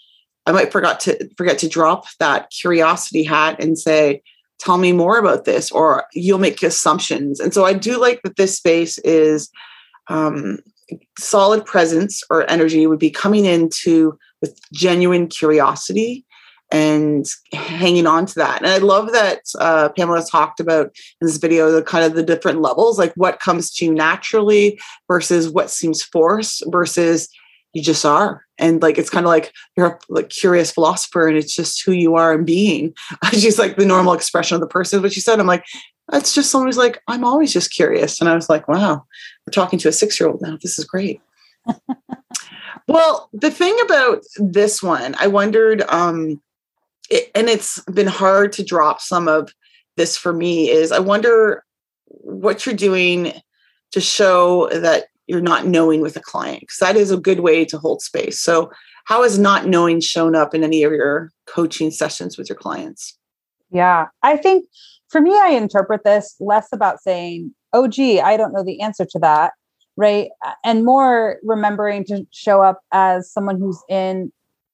I 0.52 0.54
might 0.54 0.72
forget 0.74 1.00
to 1.02 1.30
forget 1.38 1.58
to 1.60 1.70
drop 1.70 2.04
that 2.20 2.50
curiosity 2.50 3.24
hat 3.24 3.64
and 3.64 3.80
say, 3.80 4.22
tell 4.60 4.78
me 4.78 4.92
more 4.92 5.18
about 5.18 5.46
this, 5.46 5.72
or 5.72 6.04
you'll 6.14 6.40
make 6.40 6.62
assumptions. 6.62 7.40
And 7.40 7.54
so 7.54 7.64
I 7.64 7.72
do 7.72 7.98
like 7.98 8.22
that 8.24 8.36
this 8.36 8.58
space 8.58 8.98
is 9.00 9.50
um, 10.10 10.60
solid 11.18 11.66
presence 11.66 12.22
or 12.30 12.50
energy 12.52 12.86
would 12.86 13.00
be 13.00 13.10
coming 13.10 13.46
into 13.46 14.20
with 14.42 14.60
genuine 14.74 15.28
curiosity 15.28 16.26
and 16.70 17.26
hanging 17.54 18.06
on 18.06 18.26
to 18.26 18.36
that. 18.36 18.62
And 18.62 18.70
I 18.70 18.80
love 18.80 19.14
that 19.14 19.40
uh, 19.58 19.88
Pamela 19.96 20.26
talked 20.26 20.60
about 20.60 20.88
in 21.22 21.28
this 21.28 21.38
video 21.38 21.72
the 21.72 21.82
kind 21.82 22.04
of 22.04 22.14
the 22.14 22.24
different 22.24 22.62
levels, 22.62 23.00
like 23.00 23.14
what 23.16 23.40
comes 23.40 23.72
to 23.76 23.86
you 23.86 23.94
naturally 23.94 24.78
versus 25.08 25.50
what 25.50 25.70
seems 25.70 26.04
forced 26.04 26.62
versus 26.68 27.30
you 27.74 27.82
just 27.82 28.06
are. 28.06 28.46
And 28.58 28.82
like 28.82 28.98
it's 28.98 29.10
kind 29.10 29.26
of 29.26 29.30
like 29.30 29.54
you're 29.76 29.88
a 29.88 30.00
like 30.10 30.30
curious 30.30 30.72
philosopher 30.72 31.28
and 31.28 31.38
it's 31.38 31.56
just 31.56 31.84
who 31.86 31.92
you 31.92 32.16
are 32.16 32.34
and 32.34 32.46
being. 32.46 32.94
She's 33.32 33.60
like 33.60 33.78
the 33.78 33.86
normal 33.86 34.14
expression 34.14 34.56
of 34.56 34.62
the 34.62 34.68
person. 34.68 35.02
But 35.02 35.14
she 35.14 35.20
said 35.20 35.40
i'm 35.40 35.48
like 35.48 35.66
that's 36.10 36.36
just 36.36 36.52
someone 36.52 36.68
who's 36.68 36.78
like 36.78 37.02
i'm 37.08 37.24
always 37.24 37.54
just 37.54 37.74
curious. 37.74 38.20
And 38.20 38.30
i 38.30 38.36
was 38.36 38.50
like 38.50 38.68
wow 38.68 39.06
we're 39.46 39.52
talking 39.52 39.80
to 39.80 39.90
a 39.90 39.94
six 39.94 40.20
year 40.20 40.30
old 40.30 40.42
now. 40.42 40.58
This 40.62 40.78
is 40.78 40.86
great. 40.86 41.22
Well 42.88 43.30
the 43.32 43.52
thing 43.52 43.78
about 43.86 44.24
this 44.38 44.82
one 44.84 45.16
i 45.20 45.28
wondered 45.28 45.84
um 45.90 46.42
it, 47.10 47.32
and 47.36 47.48
it's 47.48 47.80
been 47.84 48.08
hard 48.08 48.52
to 48.54 48.66
drop 48.66 49.00
some 49.00 49.28
of 49.28 49.54
this 49.98 50.18
for 50.18 50.34
me 50.34 50.70
is 50.70 50.92
i 50.92 51.00
wonder 51.00 51.64
what 52.08 52.66
you're 52.66 52.76
doing 52.76 53.34
to 53.92 54.02
show 54.02 54.68
that 54.70 55.06
you're 55.32 55.40
not 55.42 55.66
knowing 55.66 56.02
with 56.02 56.18
a 56.18 56.22
client 56.22 56.60
because 56.60 56.78
that 56.80 56.98
is 56.98 57.10
a 57.10 57.18
good 57.18 57.40
way 57.40 57.64
to 57.64 57.78
hold 57.78 58.02
space. 58.02 58.40
So, 58.42 58.70
how 59.06 59.24
has 59.24 59.40
not 59.40 59.66
knowing 59.66 60.02
shown 60.02 60.36
up 60.36 60.54
in 60.54 60.64
any 60.64 60.84
of 60.84 60.92
your 60.92 61.32
coaching 61.48 61.90
sessions 61.90 62.38
with 62.38 62.50
your 62.50 62.58
clients? 62.58 63.18
Yeah, 63.72 64.08
I 64.22 64.36
think 64.36 64.66
for 65.08 65.22
me, 65.22 65.32
I 65.34 65.52
interpret 65.52 66.04
this 66.04 66.36
less 66.40 66.68
about 66.74 67.02
saying, 67.02 67.56
oh, 67.72 67.88
gee, 67.88 68.20
I 68.20 68.36
don't 68.36 68.54
know 68.54 68.64
the 68.64 68.82
answer 68.82 69.06
to 69.06 69.20
that, 69.20 69.54
right? 69.96 70.30
And 70.66 70.86
more 70.86 71.38
remembering 71.44 72.04
to 72.06 72.28
show 72.32 72.62
up 72.62 72.82
as 72.92 73.32
someone 73.32 73.58
who's 73.58 73.82
in 73.90 74.32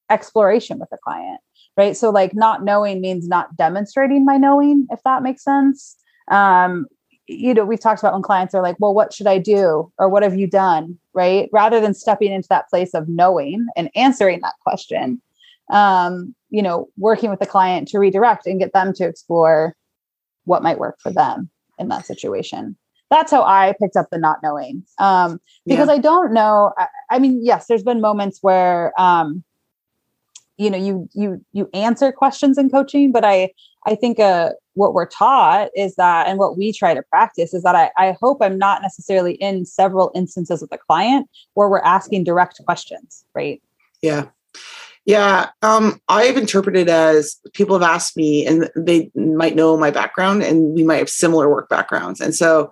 exploration 0.09 0.79
with 0.79 0.89
a 0.91 0.97
client, 1.03 1.39
right? 1.77 1.95
So, 1.95 2.09
like, 2.09 2.33
not 2.33 2.63
knowing 2.63 2.99
means 2.99 3.27
not 3.27 3.55
demonstrating 3.55 4.25
my 4.25 4.37
knowing, 4.37 4.87
if 4.89 4.99
that 5.05 5.21
makes 5.21 5.43
sense. 5.43 5.95
Um, 6.29 6.87
you 7.27 7.53
know, 7.53 7.65
we've 7.65 7.79
talked 7.79 8.01
about 8.01 8.13
when 8.13 8.21
clients 8.21 8.55
are 8.55 8.63
like, 8.63 8.77
well, 8.79 8.93
what 8.93 9.13
should 9.13 9.27
I 9.27 9.37
do? 9.37 9.91
Or 9.97 10.09
what 10.09 10.23
have 10.23 10.37
you 10.37 10.47
done? 10.47 10.97
Right. 11.13 11.49
Rather 11.51 11.79
than 11.79 11.93
stepping 11.93 12.31
into 12.31 12.47
that 12.49 12.69
place 12.69 12.93
of 12.93 13.09
knowing 13.09 13.67
and 13.75 13.89
answering 13.95 14.41
that 14.41 14.55
question, 14.61 15.21
um, 15.69 16.33
you 16.49 16.61
know, 16.61 16.87
working 16.97 17.29
with 17.29 17.39
the 17.39 17.45
client 17.45 17.89
to 17.89 17.99
redirect 17.99 18.47
and 18.47 18.59
get 18.59 18.73
them 18.73 18.93
to 18.93 19.05
explore 19.05 19.75
what 20.45 20.63
might 20.63 20.79
work 20.79 20.97
for 21.01 21.11
them 21.11 21.49
in 21.77 21.89
that 21.89 22.05
situation. 22.05 22.77
That's 23.09 23.31
how 23.31 23.43
I 23.43 23.73
picked 23.79 23.95
up 23.95 24.07
the 24.11 24.17
not 24.17 24.39
knowing. 24.41 24.83
Um, 24.99 25.39
because 25.65 25.87
yeah. 25.87 25.95
I 25.95 25.97
don't 25.97 26.33
know. 26.33 26.73
I, 26.77 26.87
I, 27.09 27.19
mean, 27.19 27.43
yes, 27.43 27.67
there's 27.67 27.83
been 27.83 28.01
moments 28.01 28.39
where 28.41 28.93
um, 28.99 29.43
you 30.57 30.69
know 30.69 30.77
you 30.77 31.07
you 31.13 31.43
you 31.53 31.69
answer 31.73 32.11
questions 32.11 32.57
in 32.57 32.69
coaching 32.69 33.11
but 33.11 33.23
i 33.23 33.49
i 33.85 33.95
think 33.95 34.19
uh 34.19 34.49
what 34.77 34.93
we're 34.93 35.07
taught 35.07 35.69
is 35.75 35.95
that 35.95 36.27
and 36.27 36.37
what 36.37 36.57
we 36.57 36.71
try 36.71 36.93
to 36.93 37.01
practice 37.03 37.53
is 37.53 37.63
that 37.63 37.75
i 37.75 37.89
i 37.97 38.15
hope 38.21 38.37
i'm 38.41 38.57
not 38.57 38.81
necessarily 38.81 39.33
in 39.35 39.65
several 39.65 40.11
instances 40.13 40.61
with 40.61 40.69
the 40.69 40.77
client 40.77 41.27
where 41.55 41.67
we're 41.67 41.79
asking 41.79 42.23
direct 42.23 42.61
questions 42.65 43.25
right? 43.33 43.61
Yeah. 44.01 44.27
Yeah 45.05 45.49
um 45.61 45.99
i've 46.07 46.37
interpreted 46.37 46.89
as 46.89 47.37
people 47.53 47.77
have 47.77 47.89
asked 47.89 48.15
me 48.15 48.45
and 48.45 48.69
they 48.75 49.11
might 49.15 49.55
know 49.55 49.75
my 49.77 49.91
background 49.91 50.43
and 50.43 50.75
we 50.75 50.83
might 50.83 50.97
have 50.97 51.09
similar 51.09 51.49
work 51.49 51.69
backgrounds. 51.69 52.21
And 52.21 52.35
so 52.35 52.69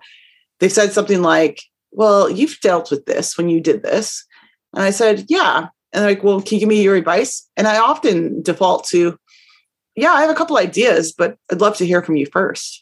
they 0.60 0.68
said 0.68 0.92
something 0.92 1.22
like 1.22 1.62
well 1.90 2.30
you've 2.30 2.60
dealt 2.60 2.90
with 2.90 3.06
this 3.06 3.36
when 3.36 3.48
you 3.48 3.60
did 3.60 3.82
this. 3.82 4.24
And 4.74 4.84
i 4.84 4.90
said 4.90 5.24
yeah. 5.28 5.68
And 5.92 6.02
they're 6.02 6.10
like, 6.10 6.22
well, 6.22 6.42
can 6.42 6.56
you 6.56 6.60
give 6.60 6.68
me 6.68 6.82
your 6.82 6.96
advice? 6.96 7.48
And 7.56 7.66
I 7.66 7.78
often 7.78 8.42
default 8.42 8.84
to, 8.88 9.18
yeah, 9.96 10.12
I 10.12 10.20
have 10.20 10.30
a 10.30 10.34
couple 10.34 10.58
ideas, 10.58 11.12
but 11.12 11.38
I'd 11.50 11.60
love 11.60 11.76
to 11.78 11.86
hear 11.86 12.02
from 12.02 12.16
you 12.16 12.26
1st 12.26 12.80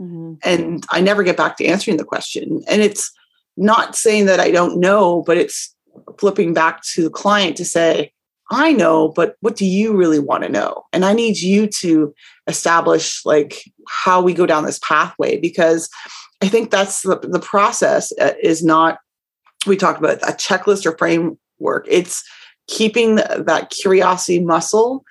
mm-hmm. 0.00 0.34
And 0.42 0.84
I 0.90 1.00
never 1.00 1.22
get 1.22 1.36
back 1.36 1.56
to 1.58 1.66
answering 1.66 1.98
the 1.98 2.04
question. 2.04 2.62
And 2.68 2.82
it's 2.82 3.12
not 3.56 3.94
saying 3.94 4.26
that 4.26 4.40
I 4.40 4.50
don't 4.50 4.80
know, 4.80 5.22
but 5.26 5.36
it's 5.36 5.74
flipping 6.18 6.54
back 6.54 6.82
to 6.94 7.04
the 7.04 7.10
client 7.10 7.56
to 7.58 7.64
say, 7.64 8.12
I 8.50 8.72
know, 8.72 9.08
but 9.08 9.36
what 9.40 9.56
do 9.56 9.64
you 9.64 9.96
really 9.96 10.18
want 10.18 10.42
to 10.44 10.48
know? 10.48 10.84
And 10.92 11.04
I 11.04 11.12
need 11.12 11.38
you 11.38 11.66
to 11.80 12.14
establish 12.46 13.24
like 13.24 13.62
how 13.88 14.20
we 14.20 14.34
go 14.34 14.46
down 14.46 14.64
this 14.64 14.78
pathway 14.80 15.38
because 15.38 15.88
I 16.42 16.48
think 16.48 16.70
that's 16.70 17.02
the, 17.02 17.18
the 17.18 17.40
process 17.40 18.12
uh, 18.20 18.32
is 18.42 18.62
not, 18.62 18.98
we 19.66 19.76
talked 19.76 19.98
about 19.98 20.22
a 20.22 20.32
checklist 20.32 20.84
or 20.84 20.96
framework. 20.98 21.86
It's 21.88 22.22
keeping 22.66 23.16
that 23.16 23.70
curiosity 23.70 24.40
muscle 24.40 25.04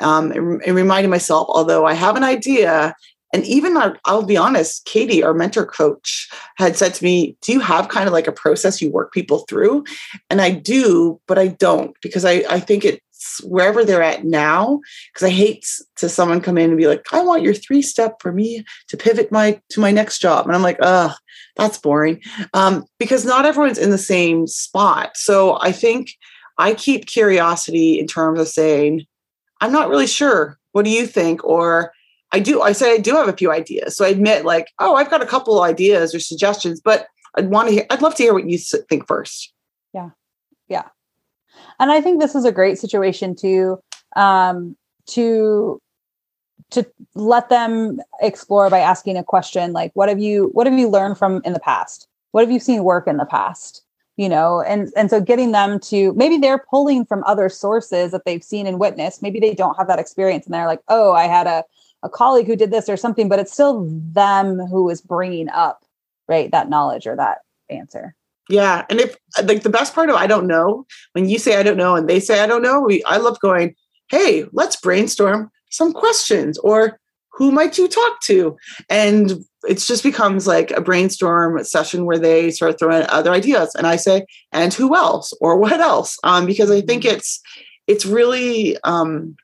um, 0.00 0.32
and, 0.32 0.76
reminding 0.76 1.10
myself, 1.10 1.48
although 1.50 1.86
I 1.86 1.94
have 1.94 2.16
an 2.16 2.24
idea, 2.24 2.94
and 3.32 3.44
even 3.44 3.76
our, 3.76 3.98
I'll 4.04 4.24
be 4.24 4.36
honest, 4.36 4.84
Katie, 4.84 5.22
our 5.22 5.34
mentor 5.34 5.66
coach, 5.66 6.28
had 6.56 6.76
said 6.76 6.94
to 6.94 7.04
me, 7.04 7.36
Do 7.42 7.52
you 7.52 7.60
have 7.60 7.88
kind 7.88 8.06
of 8.06 8.12
like 8.12 8.26
a 8.26 8.32
process 8.32 8.80
you 8.80 8.90
work 8.90 9.12
people 9.12 9.40
through? 9.40 9.84
And 10.30 10.40
I 10.40 10.50
do, 10.50 11.20
but 11.26 11.38
I 11.38 11.48
don't 11.48 11.94
because 12.00 12.24
I, 12.24 12.44
I 12.48 12.60
think 12.60 12.84
it's 12.84 13.42
wherever 13.44 13.84
they're 13.84 14.02
at 14.02 14.24
now. 14.24 14.80
Because 15.12 15.26
I 15.26 15.30
hate 15.30 15.66
to 15.96 16.08
someone 16.08 16.40
come 16.40 16.56
in 16.56 16.70
and 16.70 16.78
be 16.78 16.86
like, 16.86 17.04
I 17.12 17.22
want 17.22 17.42
your 17.42 17.54
three 17.54 17.82
step 17.82 18.16
for 18.20 18.32
me 18.32 18.64
to 18.88 18.96
pivot 18.96 19.30
my 19.30 19.60
to 19.70 19.80
my 19.80 19.90
next 19.90 20.20
job. 20.20 20.46
And 20.46 20.54
I'm 20.54 20.62
like, 20.62 20.78
oh, 20.80 21.14
that's 21.56 21.78
boring. 21.78 22.22
Um, 22.54 22.86
because 22.98 23.26
not 23.26 23.44
everyone's 23.44 23.78
in 23.78 23.90
the 23.90 23.98
same 23.98 24.46
spot. 24.46 25.16
So 25.16 25.58
I 25.60 25.72
think 25.72 26.12
I 26.56 26.72
keep 26.74 27.06
curiosity 27.06 27.98
in 27.98 28.06
terms 28.06 28.40
of 28.40 28.48
saying, 28.48 29.06
I'm 29.60 29.72
not 29.72 29.88
really 29.88 30.06
sure. 30.06 30.58
What 30.72 30.84
do 30.84 30.90
you 30.90 31.06
think? 31.06 31.44
Or 31.44 31.92
I 32.32 32.40
do, 32.40 32.62
I 32.62 32.72
say 32.72 32.94
I 32.94 32.98
do 32.98 33.14
have 33.14 33.28
a 33.28 33.36
few 33.36 33.50
ideas. 33.50 33.96
So 33.96 34.04
I 34.04 34.08
admit, 34.08 34.44
like, 34.44 34.68
oh, 34.78 34.94
I've 34.94 35.10
got 35.10 35.22
a 35.22 35.26
couple 35.26 35.62
ideas 35.62 36.14
or 36.14 36.20
suggestions, 36.20 36.80
but 36.80 37.06
I'd 37.36 37.50
want 37.50 37.68
to 37.68 37.74
hear, 37.74 37.86
I'd 37.90 38.02
love 38.02 38.14
to 38.16 38.22
hear 38.22 38.34
what 38.34 38.48
you 38.48 38.58
think 38.58 39.06
first. 39.06 39.52
Yeah. 39.94 40.10
Yeah. 40.68 40.84
And 41.80 41.90
I 41.90 42.00
think 42.00 42.20
this 42.20 42.34
is 42.34 42.44
a 42.44 42.52
great 42.52 42.78
situation 42.78 43.34
to, 43.36 43.80
um, 44.16 44.76
to, 45.06 45.80
to 46.70 46.86
let 47.14 47.48
them 47.48 48.00
explore 48.20 48.68
by 48.70 48.78
asking 48.78 49.16
a 49.16 49.24
question 49.24 49.72
like 49.72 49.90
what 49.94 50.08
have 50.08 50.18
you 50.18 50.50
what 50.52 50.66
have 50.66 50.78
you 50.78 50.88
learned 50.88 51.16
from 51.16 51.40
in 51.44 51.52
the 51.52 51.60
past 51.60 52.06
what 52.32 52.42
have 52.42 52.50
you 52.50 52.60
seen 52.60 52.84
work 52.84 53.06
in 53.06 53.16
the 53.16 53.24
past 53.24 53.82
you 54.18 54.28
know 54.28 54.60
and 54.60 54.92
and 54.96 55.08
so 55.08 55.20
getting 55.20 55.52
them 55.52 55.78
to 55.78 56.12
maybe 56.14 56.36
they're 56.36 56.58
pulling 56.58 57.06
from 57.06 57.22
other 57.24 57.48
sources 57.48 58.10
that 58.10 58.24
they've 58.26 58.44
seen 58.44 58.66
and 58.66 58.78
witnessed. 58.78 59.22
Maybe 59.22 59.40
they 59.40 59.54
don't 59.54 59.76
have 59.76 59.86
that 59.86 60.00
experience 60.00 60.44
and 60.44 60.52
they're 60.52 60.66
like 60.66 60.82
oh 60.88 61.12
i 61.12 61.24
had 61.24 61.46
a, 61.46 61.64
a 62.02 62.10
colleague 62.10 62.46
who 62.46 62.56
did 62.56 62.70
this 62.70 62.88
or 62.88 62.98
something 62.98 63.28
but 63.28 63.38
it's 63.38 63.52
still 63.52 63.86
them 64.12 64.58
who 64.58 64.90
is 64.90 65.00
bringing 65.00 65.48
up 65.48 65.84
right 66.26 66.50
that 66.50 66.68
knowledge 66.68 67.06
or 67.06 67.16
that 67.16 67.38
answer. 67.70 68.14
Yeah 68.50 68.84
and 68.90 69.00
if 69.00 69.16
like 69.44 69.62
the 69.62 69.70
best 69.70 69.94
part 69.94 70.10
of 70.10 70.16
i 70.16 70.26
don't 70.26 70.46
know 70.46 70.86
when 71.12 71.28
you 71.28 71.38
say 71.38 71.56
i 71.56 71.62
don't 71.62 71.76
know 71.76 71.94
and 71.94 72.08
they 72.08 72.18
say 72.18 72.40
i 72.40 72.46
don't 72.46 72.62
know 72.62 72.80
we 72.80 73.04
i 73.04 73.18
love 73.18 73.38
going 73.40 73.76
hey 74.10 74.44
let's 74.52 74.76
brainstorm 74.76 75.50
some 75.70 75.92
questions 75.92 76.58
or 76.58 76.98
who 77.38 77.52
might 77.52 77.78
you 77.78 77.86
talk 77.86 78.20
to? 78.22 78.56
And 78.90 79.44
it 79.66 79.78
just 79.78 80.02
becomes 80.02 80.46
like 80.46 80.72
a 80.72 80.80
brainstorm 80.80 81.62
session 81.62 82.04
where 82.04 82.18
they 82.18 82.50
start 82.50 82.78
throwing 82.78 83.06
other 83.08 83.30
ideas. 83.32 83.74
And 83.76 83.86
i 83.86 83.94
say 83.94 84.26
and 84.52 84.74
who 84.74 84.94
else? 84.96 85.32
Or 85.40 85.56
what 85.56 85.80
else? 85.80 86.18
Um, 86.24 86.46
because 86.46 86.70
i 86.70 86.80
think 86.80 87.04
mm-hmm. 87.04 87.16
it's 87.16 87.40
it's 87.86 88.04
really 88.04 88.76
um, 88.82 89.36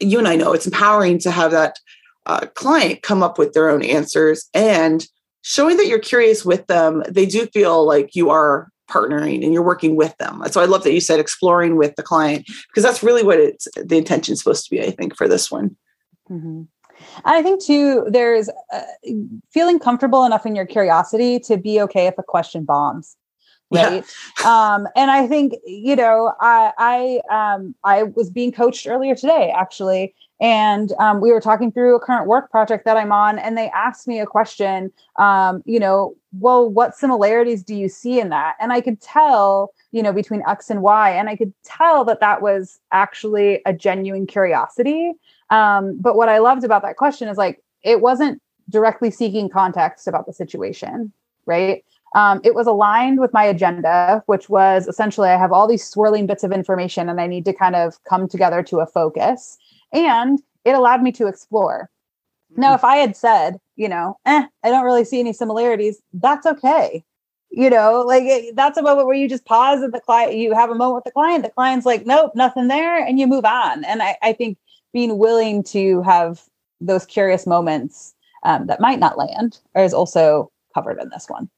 you 0.00 0.18
and 0.18 0.28
i 0.28 0.36
know 0.36 0.52
it's 0.52 0.66
empowering 0.66 1.18
to 1.18 1.30
have 1.30 1.50
that 1.50 1.78
uh, 2.26 2.46
client 2.54 3.02
come 3.02 3.22
up 3.22 3.36
with 3.36 3.52
their 3.52 3.68
own 3.68 3.82
answers 3.82 4.48
and 4.54 5.06
showing 5.42 5.76
that 5.76 5.86
you're 5.86 5.98
curious 5.98 6.44
with 6.44 6.66
them 6.68 7.02
they 7.10 7.26
do 7.26 7.46
feel 7.46 7.84
like 7.84 8.14
you 8.14 8.30
are 8.30 8.68
partnering 8.88 9.42
and 9.42 9.52
you're 9.52 9.62
working 9.62 9.96
with 9.96 10.16
them. 10.18 10.42
So 10.50 10.60
i 10.60 10.66
love 10.66 10.84
that 10.84 10.92
you 10.92 11.00
said 11.00 11.18
exploring 11.18 11.76
with 11.76 11.96
the 11.96 12.02
client 12.02 12.46
because 12.68 12.84
that's 12.84 13.02
really 13.02 13.24
what 13.24 13.40
it's 13.40 13.66
the 13.74 13.96
intention 13.96 14.32
is 14.34 14.38
supposed 14.38 14.64
to 14.64 14.70
be 14.70 14.80
i 14.82 14.90
think 14.92 15.16
for 15.16 15.26
this 15.26 15.50
one. 15.50 15.76
Mm-hmm. 16.30 16.62
And 17.16 17.34
I 17.34 17.42
think 17.42 17.62
too, 17.62 18.06
there's 18.08 18.48
uh, 18.72 18.80
feeling 19.50 19.78
comfortable 19.78 20.24
enough 20.24 20.46
in 20.46 20.54
your 20.54 20.66
curiosity 20.66 21.38
to 21.40 21.56
be 21.56 21.80
okay 21.82 22.06
if 22.06 22.18
a 22.18 22.22
question 22.22 22.64
bombs. 22.64 23.16
Right. 23.70 24.04
Yeah. 24.44 24.74
um, 24.74 24.86
and 24.94 25.10
I 25.10 25.26
think, 25.26 25.54
you 25.66 25.96
know, 25.96 26.32
I, 26.40 26.72
I, 26.78 27.54
um, 27.54 27.74
I 27.82 28.04
was 28.04 28.30
being 28.30 28.52
coached 28.52 28.86
earlier 28.86 29.14
today, 29.16 29.52
actually, 29.56 30.14
and 30.40 30.92
um, 30.98 31.20
we 31.20 31.32
were 31.32 31.40
talking 31.40 31.72
through 31.72 31.96
a 31.96 32.00
current 32.00 32.26
work 32.26 32.50
project 32.50 32.84
that 32.84 32.96
I'm 32.96 33.12
on, 33.12 33.38
and 33.38 33.56
they 33.56 33.70
asked 33.70 34.06
me 34.06 34.20
a 34.20 34.26
question, 34.26 34.92
um, 35.18 35.62
you 35.64 35.80
know, 35.80 36.14
well, 36.38 36.68
what 36.68 36.94
similarities 36.94 37.62
do 37.62 37.74
you 37.74 37.88
see 37.88 38.20
in 38.20 38.28
that? 38.28 38.56
And 38.60 38.72
I 38.72 38.80
could 38.80 39.00
tell, 39.00 39.72
you 39.92 40.02
know, 40.02 40.12
between 40.12 40.42
X 40.46 40.70
and 40.70 40.82
Y, 40.82 41.10
and 41.10 41.28
I 41.28 41.36
could 41.36 41.52
tell 41.64 42.04
that 42.04 42.20
that 42.20 42.42
was 42.42 42.78
actually 42.92 43.62
a 43.64 43.72
genuine 43.72 44.26
curiosity 44.26 45.12
um, 45.54 45.96
but 46.00 46.16
what 46.16 46.28
I 46.28 46.38
loved 46.38 46.64
about 46.64 46.82
that 46.82 46.96
question 46.96 47.28
is 47.28 47.36
like 47.36 47.62
it 47.84 48.00
wasn't 48.00 48.42
directly 48.68 49.10
seeking 49.10 49.48
context 49.48 50.08
about 50.08 50.26
the 50.26 50.32
situation, 50.32 51.12
right? 51.46 51.84
Um, 52.16 52.40
it 52.42 52.54
was 52.54 52.66
aligned 52.66 53.20
with 53.20 53.32
my 53.32 53.44
agenda, 53.44 54.22
which 54.26 54.48
was 54.48 54.88
essentially 54.88 55.28
I 55.28 55.38
have 55.38 55.52
all 55.52 55.68
these 55.68 55.86
swirling 55.86 56.26
bits 56.26 56.42
of 56.42 56.50
information 56.50 57.08
and 57.08 57.20
I 57.20 57.28
need 57.28 57.44
to 57.44 57.52
kind 57.52 57.76
of 57.76 58.02
come 58.04 58.28
together 58.28 58.64
to 58.64 58.80
a 58.80 58.86
focus. 58.86 59.56
And 59.92 60.40
it 60.64 60.74
allowed 60.74 61.02
me 61.02 61.12
to 61.12 61.28
explore. 61.28 61.88
Now, 62.56 62.68
mm-hmm. 62.68 62.74
if 62.76 62.84
I 62.84 62.96
had 62.96 63.16
said, 63.16 63.58
you 63.76 63.88
know, 63.88 64.16
eh, 64.26 64.46
I 64.64 64.70
don't 64.70 64.84
really 64.84 65.04
see 65.04 65.20
any 65.20 65.32
similarities, 65.32 66.00
that's 66.12 66.46
okay. 66.46 67.04
You 67.50 67.70
know, 67.70 68.02
like 68.04 68.24
that's 68.54 68.78
a 68.78 68.82
moment 68.82 69.06
where 69.06 69.16
you 69.16 69.28
just 69.28 69.44
pause 69.44 69.82
at 69.82 69.92
the 69.92 70.00
client, 70.00 70.34
you 70.34 70.52
have 70.54 70.70
a 70.70 70.74
moment 70.74 70.96
with 70.96 71.04
the 71.04 71.12
client. 71.12 71.44
The 71.44 71.50
client's 71.50 71.86
like, 71.86 72.06
nope, 72.06 72.32
nothing 72.34 72.66
there, 72.66 72.98
and 72.98 73.20
you 73.20 73.28
move 73.28 73.44
on. 73.44 73.84
And 73.84 74.02
I, 74.02 74.16
I 74.22 74.32
think 74.32 74.58
being 74.94 75.18
willing 75.18 75.62
to 75.64 76.00
have 76.02 76.44
those 76.80 77.04
curious 77.04 77.46
moments 77.46 78.14
um, 78.44 78.68
that 78.68 78.80
might 78.80 79.00
not 79.00 79.18
land 79.18 79.58
is 79.74 79.92
also 79.92 80.50
covered 80.72 80.98
in 81.02 81.10
this 81.10 81.26
one. 81.28 81.50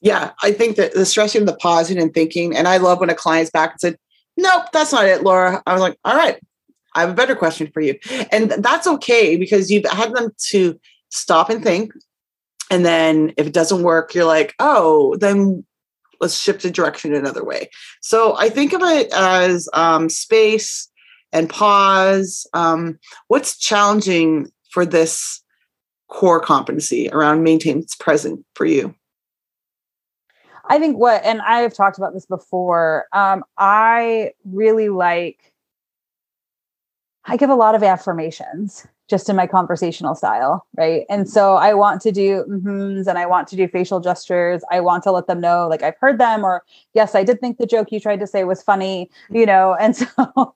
Yeah, 0.00 0.30
I 0.42 0.52
think 0.52 0.76
that 0.76 0.94
the 0.94 1.04
stressing, 1.04 1.44
the 1.44 1.56
pausing 1.56 1.98
and 1.98 2.14
thinking, 2.14 2.56
and 2.56 2.68
I 2.68 2.76
love 2.76 3.00
when 3.00 3.10
a 3.10 3.14
client's 3.14 3.50
back 3.50 3.72
and 3.72 3.80
said, 3.80 3.98
"Nope, 4.36 4.66
that's 4.72 4.92
not 4.92 5.06
it, 5.06 5.22
Laura." 5.22 5.62
I 5.66 5.72
was 5.72 5.80
like, 5.80 5.98
"All 6.04 6.16
right, 6.16 6.38
I 6.94 7.00
have 7.00 7.10
a 7.10 7.14
better 7.14 7.34
question 7.34 7.70
for 7.72 7.80
you," 7.80 7.98
and 8.30 8.50
that's 8.58 8.86
okay 8.86 9.36
because 9.36 9.70
you've 9.70 9.86
had 9.86 10.14
them 10.14 10.30
to 10.50 10.78
stop 11.08 11.48
and 11.48 11.64
think, 11.64 11.92
and 12.70 12.84
then 12.84 13.32
if 13.38 13.46
it 13.46 13.54
doesn't 13.54 13.82
work, 13.82 14.14
you're 14.14 14.26
like, 14.26 14.54
"Oh, 14.58 15.16
then 15.16 15.64
let's 16.20 16.38
shift 16.38 16.62
the 16.62 16.70
direction 16.70 17.14
another 17.14 17.44
way." 17.44 17.70
So 18.02 18.36
I 18.36 18.50
think 18.50 18.74
of 18.74 18.82
it 18.82 19.10
as 19.14 19.70
um, 19.72 20.10
space 20.10 20.90
and 21.34 21.50
pause. 21.50 22.46
Um, 22.54 22.98
what's 23.28 23.58
challenging 23.58 24.50
for 24.70 24.86
this 24.86 25.42
core 26.08 26.40
competency 26.40 27.10
around 27.10 27.42
maintaining 27.42 27.82
its 27.82 27.96
present 27.96 28.44
for 28.54 28.64
you? 28.64 28.94
I 30.66 30.78
think 30.78 30.96
what, 30.96 31.22
and 31.24 31.42
I've 31.42 31.74
talked 31.74 31.98
about 31.98 32.14
this 32.14 32.24
before, 32.24 33.06
um, 33.12 33.44
I 33.58 34.32
really 34.44 34.88
like, 34.88 35.52
I 37.26 37.36
give 37.36 37.50
a 37.50 37.54
lot 37.54 37.74
of 37.74 37.82
affirmations 37.82 38.86
just 39.08 39.28
in 39.28 39.36
my 39.36 39.46
conversational 39.46 40.14
style, 40.14 40.66
right? 40.76 41.04
And 41.10 41.28
so 41.28 41.56
I 41.56 41.74
want 41.74 42.00
to 42.02 42.12
do 42.12 42.44
mm-hmms 42.48 43.06
and 43.06 43.18
I 43.18 43.26
want 43.26 43.48
to 43.48 43.56
do 43.56 43.68
facial 43.68 44.00
gestures. 44.00 44.62
I 44.70 44.80
want 44.80 45.02
to 45.04 45.12
let 45.12 45.26
them 45.26 45.40
know 45.40 45.68
like 45.68 45.82
I've 45.82 45.96
heard 45.98 46.18
them 46.18 46.44
or 46.44 46.64
yes, 46.94 47.14
I 47.14 47.22
did 47.22 47.40
think 47.40 47.58
the 47.58 47.66
joke 47.66 47.92
you 47.92 48.00
tried 48.00 48.20
to 48.20 48.26
say 48.26 48.44
was 48.44 48.62
funny, 48.62 49.10
you 49.30 49.44
know. 49.44 49.76
And 49.78 49.96
so 49.96 50.54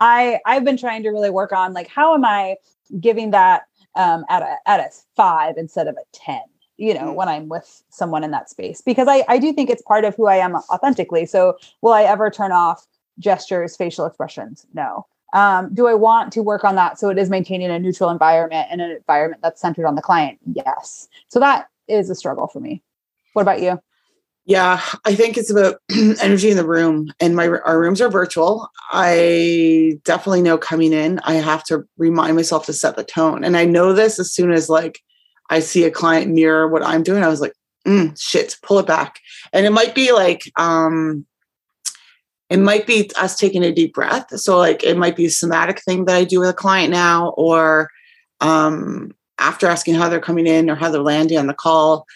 I 0.00 0.40
I've 0.46 0.64
been 0.64 0.76
trying 0.76 1.02
to 1.02 1.10
really 1.10 1.30
work 1.30 1.52
on 1.52 1.72
like 1.72 1.88
how 1.88 2.14
am 2.14 2.24
I 2.24 2.56
giving 3.00 3.30
that 3.32 3.62
um 3.96 4.24
at 4.28 4.42
a 4.42 4.56
at 4.66 4.80
a 4.80 4.90
5 5.16 5.56
instead 5.56 5.88
of 5.88 5.96
a 5.96 6.04
10 6.12 6.40
you 6.76 6.94
know, 6.94 7.00
mm-hmm. 7.00 7.14
when 7.14 7.28
I'm 7.28 7.48
with 7.48 7.82
someone 7.90 8.24
in 8.24 8.30
that 8.30 8.48
space, 8.48 8.80
because 8.80 9.06
I, 9.06 9.22
I 9.28 9.36
do 9.36 9.52
think 9.52 9.68
it's 9.68 9.82
part 9.82 10.06
of 10.06 10.16
who 10.16 10.28
I 10.28 10.36
am 10.36 10.56
authentically. 10.56 11.26
So, 11.26 11.58
will 11.82 11.92
I 11.92 12.04
ever 12.04 12.30
turn 12.30 12.52
off 12.52 12.86
gestures, 13.18 13.76
facial 13.76 14.06
expressions? 14.06 14.64
No. 14.72 15.06
Um, 15.32 15.72
do 15.72 15.86
I 15.86 15.94
want 15.94 16.32
to 16.32 16.42
work 16.42 16.64
on 16.64 16.74
that 16.74 16.98
so 16.98 17.08
it 17.08 17.18
is 17.18 17.30
maintaining 17.30 17.70
a 17.70 17.78
neutral 17.78 18.10
environment 18.10 18.68
and 18.70 18.80
an 18.80 18.90
environment 18.90 19.42
that's 19.42 19.60
centered 19.60 19.86
on 19.86 19.94
the 19.94 20.02
client? 20.02 20.38
Yes. 20.52 21.08
So 21.28 21.38
that 21.40 21.68
is 21.88 22.10
a 22.10 22.14
struggle 22.14 22.46
for 22.46 22.60
me. 22.60 22.82
What 23.32 23.42
about 23.42 23.62
you? 23.62 23.80
Yeah, 24.46 24.80
I 25.04 25.14
think 25.14 25.36
it's 25.36 25.50
about 25.50 25.76
energy 26.20 26.50
in 26.50 26.56
the 26.56 26.66
room, 26.66 27.12
and 27.20 27.36
my 27.36 27.46
our 27.46 27.78
rooms 27.78 28.00
are 28.00 28.08
virtual. 28.08 28.68
I 28.90 29.98
definitely 30.04 30.42
know 30.42 30.58
coming 30.58 30.92
in, 30.92 31.20
I 31.24 31.34
have 31.34 31.62
to 31.64 31.84
remind 31.98 32.36
myself 32.36 32.66
to 32.66 32.72
set 32.72 32.96
the 32.96 33.04
tone, 33.04 33.44
and 33.44 33.56
I 33.56 33.64
know 33.64 33.92
this 33.92 34.18
as 34.18 34.32
soon 34.32 34.50
as 34.50 34.68
like 34.68 35.00
I 35.50 35.60
see 35.60 35.84
a 35.84 35.90
client 35.90 36.32
mirror 36.32 36.66
what 36.66 36.84
I'm 36.84 37.02
doing. 37.02 37.22
I 37.22 37.28
was 37.28 37.40
like, 37.40 37.52
mm, 37.86 38.18
shit, 38.20 38.56
pull 38.62 38.78
it 38.78 38.86
back, 38.86 39.20
and 39.52 39.66
it 39.66 39.70
might 39.70 39.94
be 39.94 40.10
like 40.10 40.50
um, 40.56 41.26
it 42.50 42.58
might 42.58 42.86
be 42.86 43.10
us 43.16 43.36
taking 43.36 43.62
a 43.64 43.72
deep 43.72 43.94
breath. 43.94 44.38
So 44.38 44.58
like 44.58 44.82
it 44.82 44.98
might 44.98 45.16
be 45.16 45.26
a 45.26 45.30
somatic 45.30 45.80
thing 45.82 46.04
that 46.04 46.16
I 46.16 46.24
do 46.24 46.40
with 46.40 46.50
a 46.50 46.54
client 46.54 46.90
now, 46.90 47.30
or 47.30 47.88
um, 48.40 49.12
after 49.38 49.66
asking 49.66 49.94
how 49.94 50.08
they're 50.08 50.20
coming 50.20 50.46
in 50.46 50.68
or 50.68 50.74
how 50.74 50.90
they're 50.90 51.00
landing 51.00 51.38
on 51.38 51.46
the 51.46 51.54
call. 51.54 52.06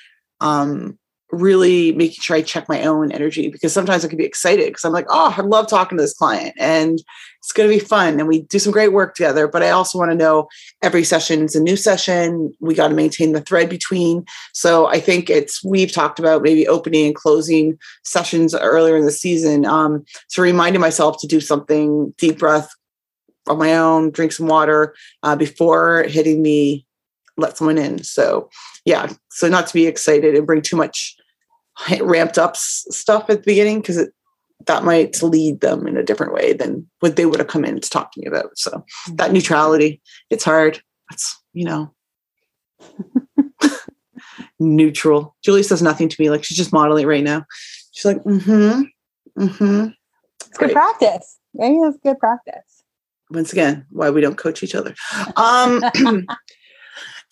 Um, 0.41 0.99
really 1.31 1.93
making 1.93 2.21
sure 2.21 2.37
I 2.37 2.43
check 2.43 2.69
my 2.69 2.83
own 2.85 3.11
energy 3.11 3.49
because 3.49 3.73
sometimes 3.73 4.05
I 4.05 4.09
can 4.09 4.19
be 4.19 4.25
excited 4.25 4.67
because 4.67 4.85
I'm 4.85 4.93
like, 4.93 5.07
oh, 5.09 5.35
I 5.37 5.41
love 5.41 5.69
talking 5.69 5.99
to 5.99 6.03
this 6.03 6.14
client 6.14 6.55
and 6.59 7.03
it's 7.45 7.53
going 7.53 7.69
to 7.69 7.77
be 7.77 7.79
fun 7.79 8.19
and 8.19 8.27
we 8.27 8.41
do 8.41 8.59
some 8.59 8.73
great 8.73 8.95
work 8.95 9.15
together. 9.15 9.47
But 9.47 9.63
I 9.63 9.69
also 9.69 9.99
want 9.99 10.11
to 10.11 10.17
know 10.17 10.49
every 10.83 11.05
session 11.05 11.43
is 11.43 11.55
a 11.55 11.63
new 11.63 11.77
session. 11.77 12.55
We 12.59 12.75
got 12.75 12.89
to 12.89 12.95
maintain 12.95 13.33
the 13.33 13.43
thread 13.43 13.69
between. 13.69 14.25
So 14.55 14.87
I 14.87 14.99
think 14.99 15.29
it's, 15.29 15.63
we've 15.63 15.93
talked 15.93 16.19
about 16.19 16.41
maybe 16.41 16.67
opening 16.67 17.05
and 17.05 17.15
closing 17.15 17.79
sessions 18.03 18.55
earlier 18.55 18.97
in 18.97 19.05
the 19.05 19.11
season. 19.11 19.67
Um, 19.67 20.07
so 20.29 20.43
reminding 20.43 20.81
myself 20.81 21.19
to 21.21 21.27
do 21.27 21.39
something 21.39 22.15
deep 22.17 22.39
breath 22.39 22.71
on 23.47 23.59
my 23.59 23.77
own, 23.77 24.11
drink 24.11 24.33
some 24.33 24.47
water 24.47 24.95
uh, 25.23 25.37
before 25.37 26.05
hitting 26.05 26.43
the 26.45 26.83
let 27.37 27.59
someone 27.59 27.77
in. 27.77 28.03
So 28.03 28.49
yeah, 28.87 29.13
so 29.29 29.51
not 29.51 29.67
to 29.67 29.75
be 29.75 29.87
excited 29.87 30.35
and 30.35 30.47
bring 30.47 30.63
too 30.63 30.77
much 30.77 31.15
ramped 32.01 32.39
up 32.39 32.57
stuff 32.57 33.29
at 33.29 33.41
the 33.41 33.45
beginning 33.45 33.83
because 33.83 34.09
that 34.66 34.85
might 34.85 35.23
lead 35.23 35.61
them 35.61 35.87
in 35.87 35.97
a 35.97 36.02
different 36.02 36.33
way 36.33 36.52
than 36.52 36.88
what 37.00 37.16
they 37.16 37.26
would 37.26 37.38
have 37.38 37.49
come 37.49 37.64
in 37.64 37.80
to 37.80 37.90
talk 37.90 38.12
to 38.12 38.21
me 38.21 38.26
about. 38.26 38.56
So 38.56 38.71
mm-hmm. 38.71 39.16
that 39.16 39.33
neutrality, 39.33 40.00
it's 40.30 40.44
hard. 40.44 40.80
It's 41.12 41.38
you 41.52 41.64
know 41.64 41.94
neutral. 44.59 45.37
Julie 45.42 45.62
says 45.62 45.83
nothing 45.83 46.09
to 46.09 46.16
me, 46.18 46.30
like 46.30 46.44
she's 46.44 46.56
just 46.56 46.73
modeling 46.73 47.06
right 47.06 47.25
now. 47.25 47.44
She's 47.92 48.04
like, 48.04 48.23
mm-hmm, 48.25 48.83
mm-hmm. 49.42 49.87
It's 50.47 50.59
good 50.59 50.73
practice. 50.73 51.38
Maybe 51.54 51.76
it's 51.76 51.99
good 52.02 52.18
practice. 52.18 52.83
Once 53.30 53.52
again, 53.52 53.87
why 53.90 54.11
we 54.11 54.21
don't 54.21 54.37
coach 54.37 54.62
each 54.62 54.75
other. 54.75 54.94
Um, 55.37 55.83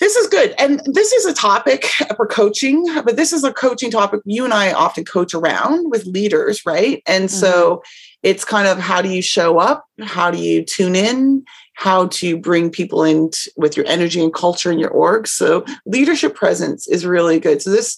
this 0.02 0.16
is 0.16 0.26
good. 0.26 0.52
And 0.58 0.82
this 0.84 1.12
is 1.12 1.26
a 1.26 1.32
topic 1.32 1.84
for 2.16 2.26
coaching, 2.26 2.84
but 3.04 3.14
this 3.14 3.32
is 3.32 3.44
a 3.44 3.52
coaching 3.52 3.88
topic 3.88 4.20
you 4.24 4.44
and 4.44 4.52
I 4.52 4.72
often 4.72 5.04
coach 5.04 5.32
around 5.32 5.92
with 5.92 6.06
leaders, 6.06 6.66
right? 6.66 7.00
And 7.06 7.26
mm-hmm. 7.26 7.38
so 7.38 7.84
it's 8.24 8.44
kind 8.44 8.66
of 8.66 8.78
how 8.78 9.00
do 9.00 9.08
you 9.08 9.22
show 9.22 9.58
up? 9.58 9.86
How 10.00 10.32
do 10.32 10.38
you 10.38 10.64
tune 10.64 10.96
in? 10.96 11.44
How 11.74 12.08
to 12.08 12.36
bring 12.36 12.68
people 12.68 13.04
in 13.04 13.30
t- 13.30 13.52
with 13.56 13.76
your 13.76 13.86
energy 13.86 14.20
and 14.20 14.34
culture 14.34 14.72
in 14.72 14.80
your 14.80 14.90
org. 14.90 15.28
So 15.28 15.64
leadership 15.86 16.34
presence 16.34 16.88
is 16.88 17.06
really 17.06 17.38
good. 17.38 17.62
So 17.62 17.70
this 17.70 17.96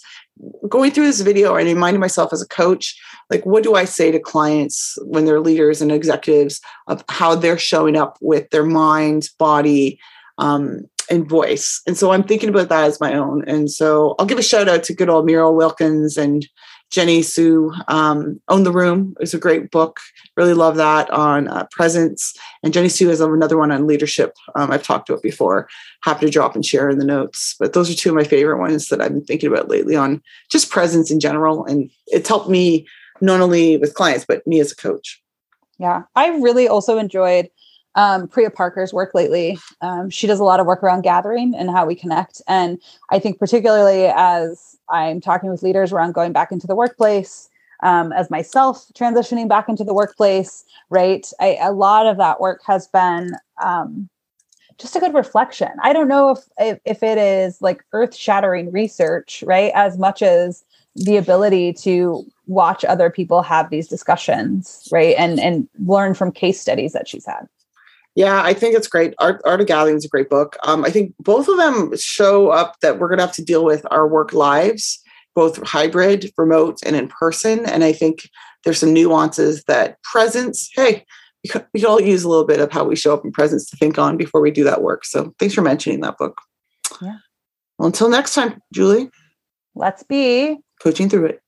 going 0.69 0.91
through 0.91 1.07
this 1.07 1.23
video 1.23 1.57
and 1.57 1.67
reminding 1.67 2.01
myself 2.01 2.35
as 2.35 2.43
a 2.43 2.49
coach, 2.49 3.01
like 3.31 3.47
what 3.47 3.63
do 3.63 3.77
I 3.77 3.87
say 3.87 4.11
to 4.11 4.21
clients 4.21 4.99
when 5.05 5.25
they're 5.25 5.41
leaders 5.41 5.81
and 5.81 5.91
executives 5.91 6.61
of 6.87 7.03
how 7.09 7.35
they're 7.35 7.57
showing 7.57 7.97
up 7.97 8.19
with 8.21 8.51
their 8.51 8.67
mind, 8.67 9.31
body, 9.39 9.99
um, 10.37 10.83
and 11.11 11.29
voice. 11.29 11.81
And 11.87 11.97
so 11.97 12.13
I'm 12.13 12.25
thinking 12.25 12.49
about 12.49 12.69
that 12.69 12.85
as 12.85 13.01
my 13.01 13.15
own. 13.15 13.45
And 13.49 13.71
so 13.71 14.15
I'll 14.19 14.27
give 14.27 14.39
a 14.39 14.43
shout 14.43 14.69
out 14.69 14.85
to 14.85 14.95
good 14.95 15.09
old 15.09 15.27
Muriel 15.27 15.55
Wilkins 15.55 16.17
and 16.17 16.47
Jenny 16.91 17.23
Su. 17.23 17.73
Um, 17.89 18.41
Own 18.49 18.63
the 18.63 18.73
Room 18.73 19.15
is 19.21 19.35
a 19.35 19.39
great 19.39 19.71
book. 19.71 19.99
Really 20.37 20.55
love 20.55 20.77
that 20.77 21.11
on 21.11 21.49
uh, 21.49 21.67
presence. 21.73 22.35
And 22.63 22.73
Jenny 22.73 22.89
Su 22.89 23.09
has 23.09 23.21
another 23.21 23.59
one 23.59 23.73
on 23.73 23.87
leadership. 23.87 24.35
Um, 24.55 24.71
I've 24.71 24.85
talked 24.85 25.11
about 25.11 25.23
before. 25.23 25.69
Happy 26.03 26.27
to 26.27 26.33
drop 26.33 26.55
and 26.55 26.65
share 26.65 26.89
in 26.89 26.99
the 26.99 27.05
notes. 27.05 27.57
But 27.59 27.73
those 27.73 27.91
are 27.91 27.95
two 27.95 28.11
of 28.11 28.15
my 28.15 28.25
favorite 28.25 28.61
ones 28.61 28.89
that 28.89 29.01
I've 29.01 29.13
been 29.13 29.25
thinking 29.25 29.51
about 29.51 29.69
lately 29.69 29.97
on 29.97 30.23
just 30.51 30.71
presence 30.71 31.11
in 31.11 31.19
general. 31.19 31.65
And 31.65 31.91
it's 32.07 32.29
helped 32.29 32.49
me 32.49 32.87
not 33.21 33.41
only 33.41 33.77
with 33.77 33.95
clients, 33.95 34.25
but 34.27 34.47
me 34.47 34.61
as 34.61 34.71
a 34.71 34.77
coach. 34.77 35.21
Yeah. 35.79 36.03
I 36.15 36.29
really 36.29 36.69
also 36.69 36.99
enjoyed 36.99 37.49
um, 37.97 38.29
Priya 38.29 38.51
Parker's 38.51 38.93
work 38.93 39.15
lately. 39.15 39.59
Um, 39.81 40.11
she 40.11 40.27
does 40.27 40.41
a 40.41 40.45
lot 40.45 40.61
of 40.61 40.67
work 40.67 40.83
around 40.83 41.03
gathering 41.03 41.55
and 41.55 41.71
how 41.71 41.87
we 41.87 41.95
connect. 41.95 42.43
And 42.49 42.81
I 43.11 43.19
think, 43.19 43.39
particularly 43.39 44.07
as 44.07 44.77
I'm 44.89 45.21
talking 45.21 45.51
with 45.51 45.63
leaders 45.63 45.93
around 45.93 46.13
going 46.13 46.33
back 46.33 46.51
into 46.53 46.67
the 46.67 46.75
workplace, 46.75 47.49
um, 47.83 48.13
as 48.13 48.31
myself 48.31 48.87
transitioning 48.95 49.49
back 49.49 49.69
into 49.69 49.85
the 49.85 49.95
workplace, 49.95 50.65
right? 50.91 51.31
I, 51.41 51.59
a 51.61 51.73
lot 51.73 52.07
of 52.07 52.17
that 52.17 52.41
work 52.41 52.63
has 52.67 52.87
been 52.89 53.33
um, 53.63 54.09
just 54.79 54.97
a 54.97 55.01
good 55.01 55.15
reflection. 55.15 55.71
I 55.83 55.93
don't 55.93 56.09
know 56.09 56.31
if, 56.31 56.39
if, 56.59 56.79
if 56.85 57.03
it 57.03 57.19
is 57.19 57.61
like 57.61 57.85
earth 57.93 58.15
shattering 58.15 58.73
research, 58.73 59.45
right? 59.47 59.71
As 59.75 59.99
much 59.99 60.23
as 60.23 60.65
the 60.97 61.17
ability 61.17 61.73
to 61.73 62.25
watch 62.47 62.85
other 62.85 63.11
people 63.11 63.43
have 63.43 63.71
these 63.71 63.89
discussions, 63.89 64.89
right? 64.93 65.15
And 65.19 65.41
and 65.41 65.69
learn 65.85 66.15
from 66.15 66.31
case 66.31 66.61
studies 66.61 66.93
that 66.93 67.09
she's 67.09 67.27
had. 67.27 67.49
Yeah, 68.15 68.43
I 68.43 68.55
think 68.55 68.77
it's 68.77 68.87
great. 68.87 69.15
Art, 69.19 69.41
Art 69.45 69.61
of 69.61 69.67
Gathering 69.67 69.97
is 69.97 70.05
a 70.05 70.09
great 70.09 70.31
book. 70.31 70.57
Um, 70.63 70.85
I 70.85 70.91
think 70.91 71.15
both 71.19 71.49
of 71.49 71.57
them 71.57 71.97
show 71.97 72.51
up 72.51 72.79
that 72.81 72.99
we're 72.99 73.09
going 73.09 73.19
to 73.19 73.27
have 73.27 73.35
to 73.35 73.45
deal 73.45 73.65
with 73.65 73.85
our 73.91 74.07
work 74.07 74.33
lives, 74.33 75.01
both 75.35 75.61
hybrid, 75.67 76.31
remote, 76.39 76.79
and 76.85 76.95
in 76.95 77.09
person. 77.09 77.67
And 77.67 77.83
I 77.83 77.93
think 77.93 78.29
there's 78.63 78.79
some 78.79 78.93
nuances 78.93 79.65
that 79.65 80.01
presence, 80.03 80.71
hey, 80.75 81.05
we 81.43 81.51
could, 81.51 81.67
we 81.75 81.81
could 81.81 81.89
all 81.89 82.01
use 82.01 82.23
a 82.23 82.29
little 82.29 82.47
bit 82.47 82.61
of 82.61 82.71
how 82.71 82.85
we 82.85 82.97
show 82.97 83.13
up 83.13 83.25
in 83.25 83.33
presence 83.33 83.69
to 83.71 83.77
think 83.77 83.99
on 83.99 84.17
before 84.17 84.41
we 84.41 84.51
do 84.51 84.65
that 84.65 84.83
work. 84.83 85.05
So 85.05 85.35
thanks 85.39 85.55
for 85.55 85.63
mentioning 85.63 86.01
that 86.01 86.17
book. 86.17 86.41
Yeah. 87.03 87.19
Well, 87.79 87.87
until 87.87 88.09
next 88.09 88.35
time, 88.35 88.61
Julie. 88.73 89.11
Let's 89.75 90.05
be 90.05 90.59
coaching 90.81 91.09
through 91.09 91.27
it. 91.27 91.41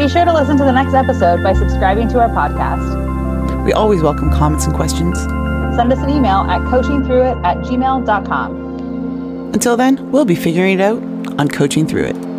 Be 0.00 0.08
sure 0.08 0.24
to 0.24 0.32
listen 0.32 0.56
to 0.56 0.64
the 0.64 0.72
next 0.72 0.94
episode 0.94 1.42
by 1.44 1.52
subscribing 1.52 2.08
to 2.08 2.20
our 2.20 2.30
podcast. 2.30 3.66
We 3.66 3.74
always 3.74 4.00
welcome 4.00 4.30
comments 4.30 4.64
and 4.64 4.74
questions. 4.74 5.18
Send 5.76 5.92
us 5.92 5.98
an 5.98 6.08
email 6.08 6.38
at 6.38 6.62
coachingthroughit 6.62 7.44
at 7.44 7.58
gmail.com. 7.58 9.50
Until 9.52 9.76
then, 9.76 10.10
we'll 10.10 10.24
be 10.24 10.34
figuring 10.34 10.78
it 10.78 10.80
out 10.80 11.02
on 11.38 11.48
Coaching 11.48 11.86
Through 11.86 12.04
It. 12.04 12.29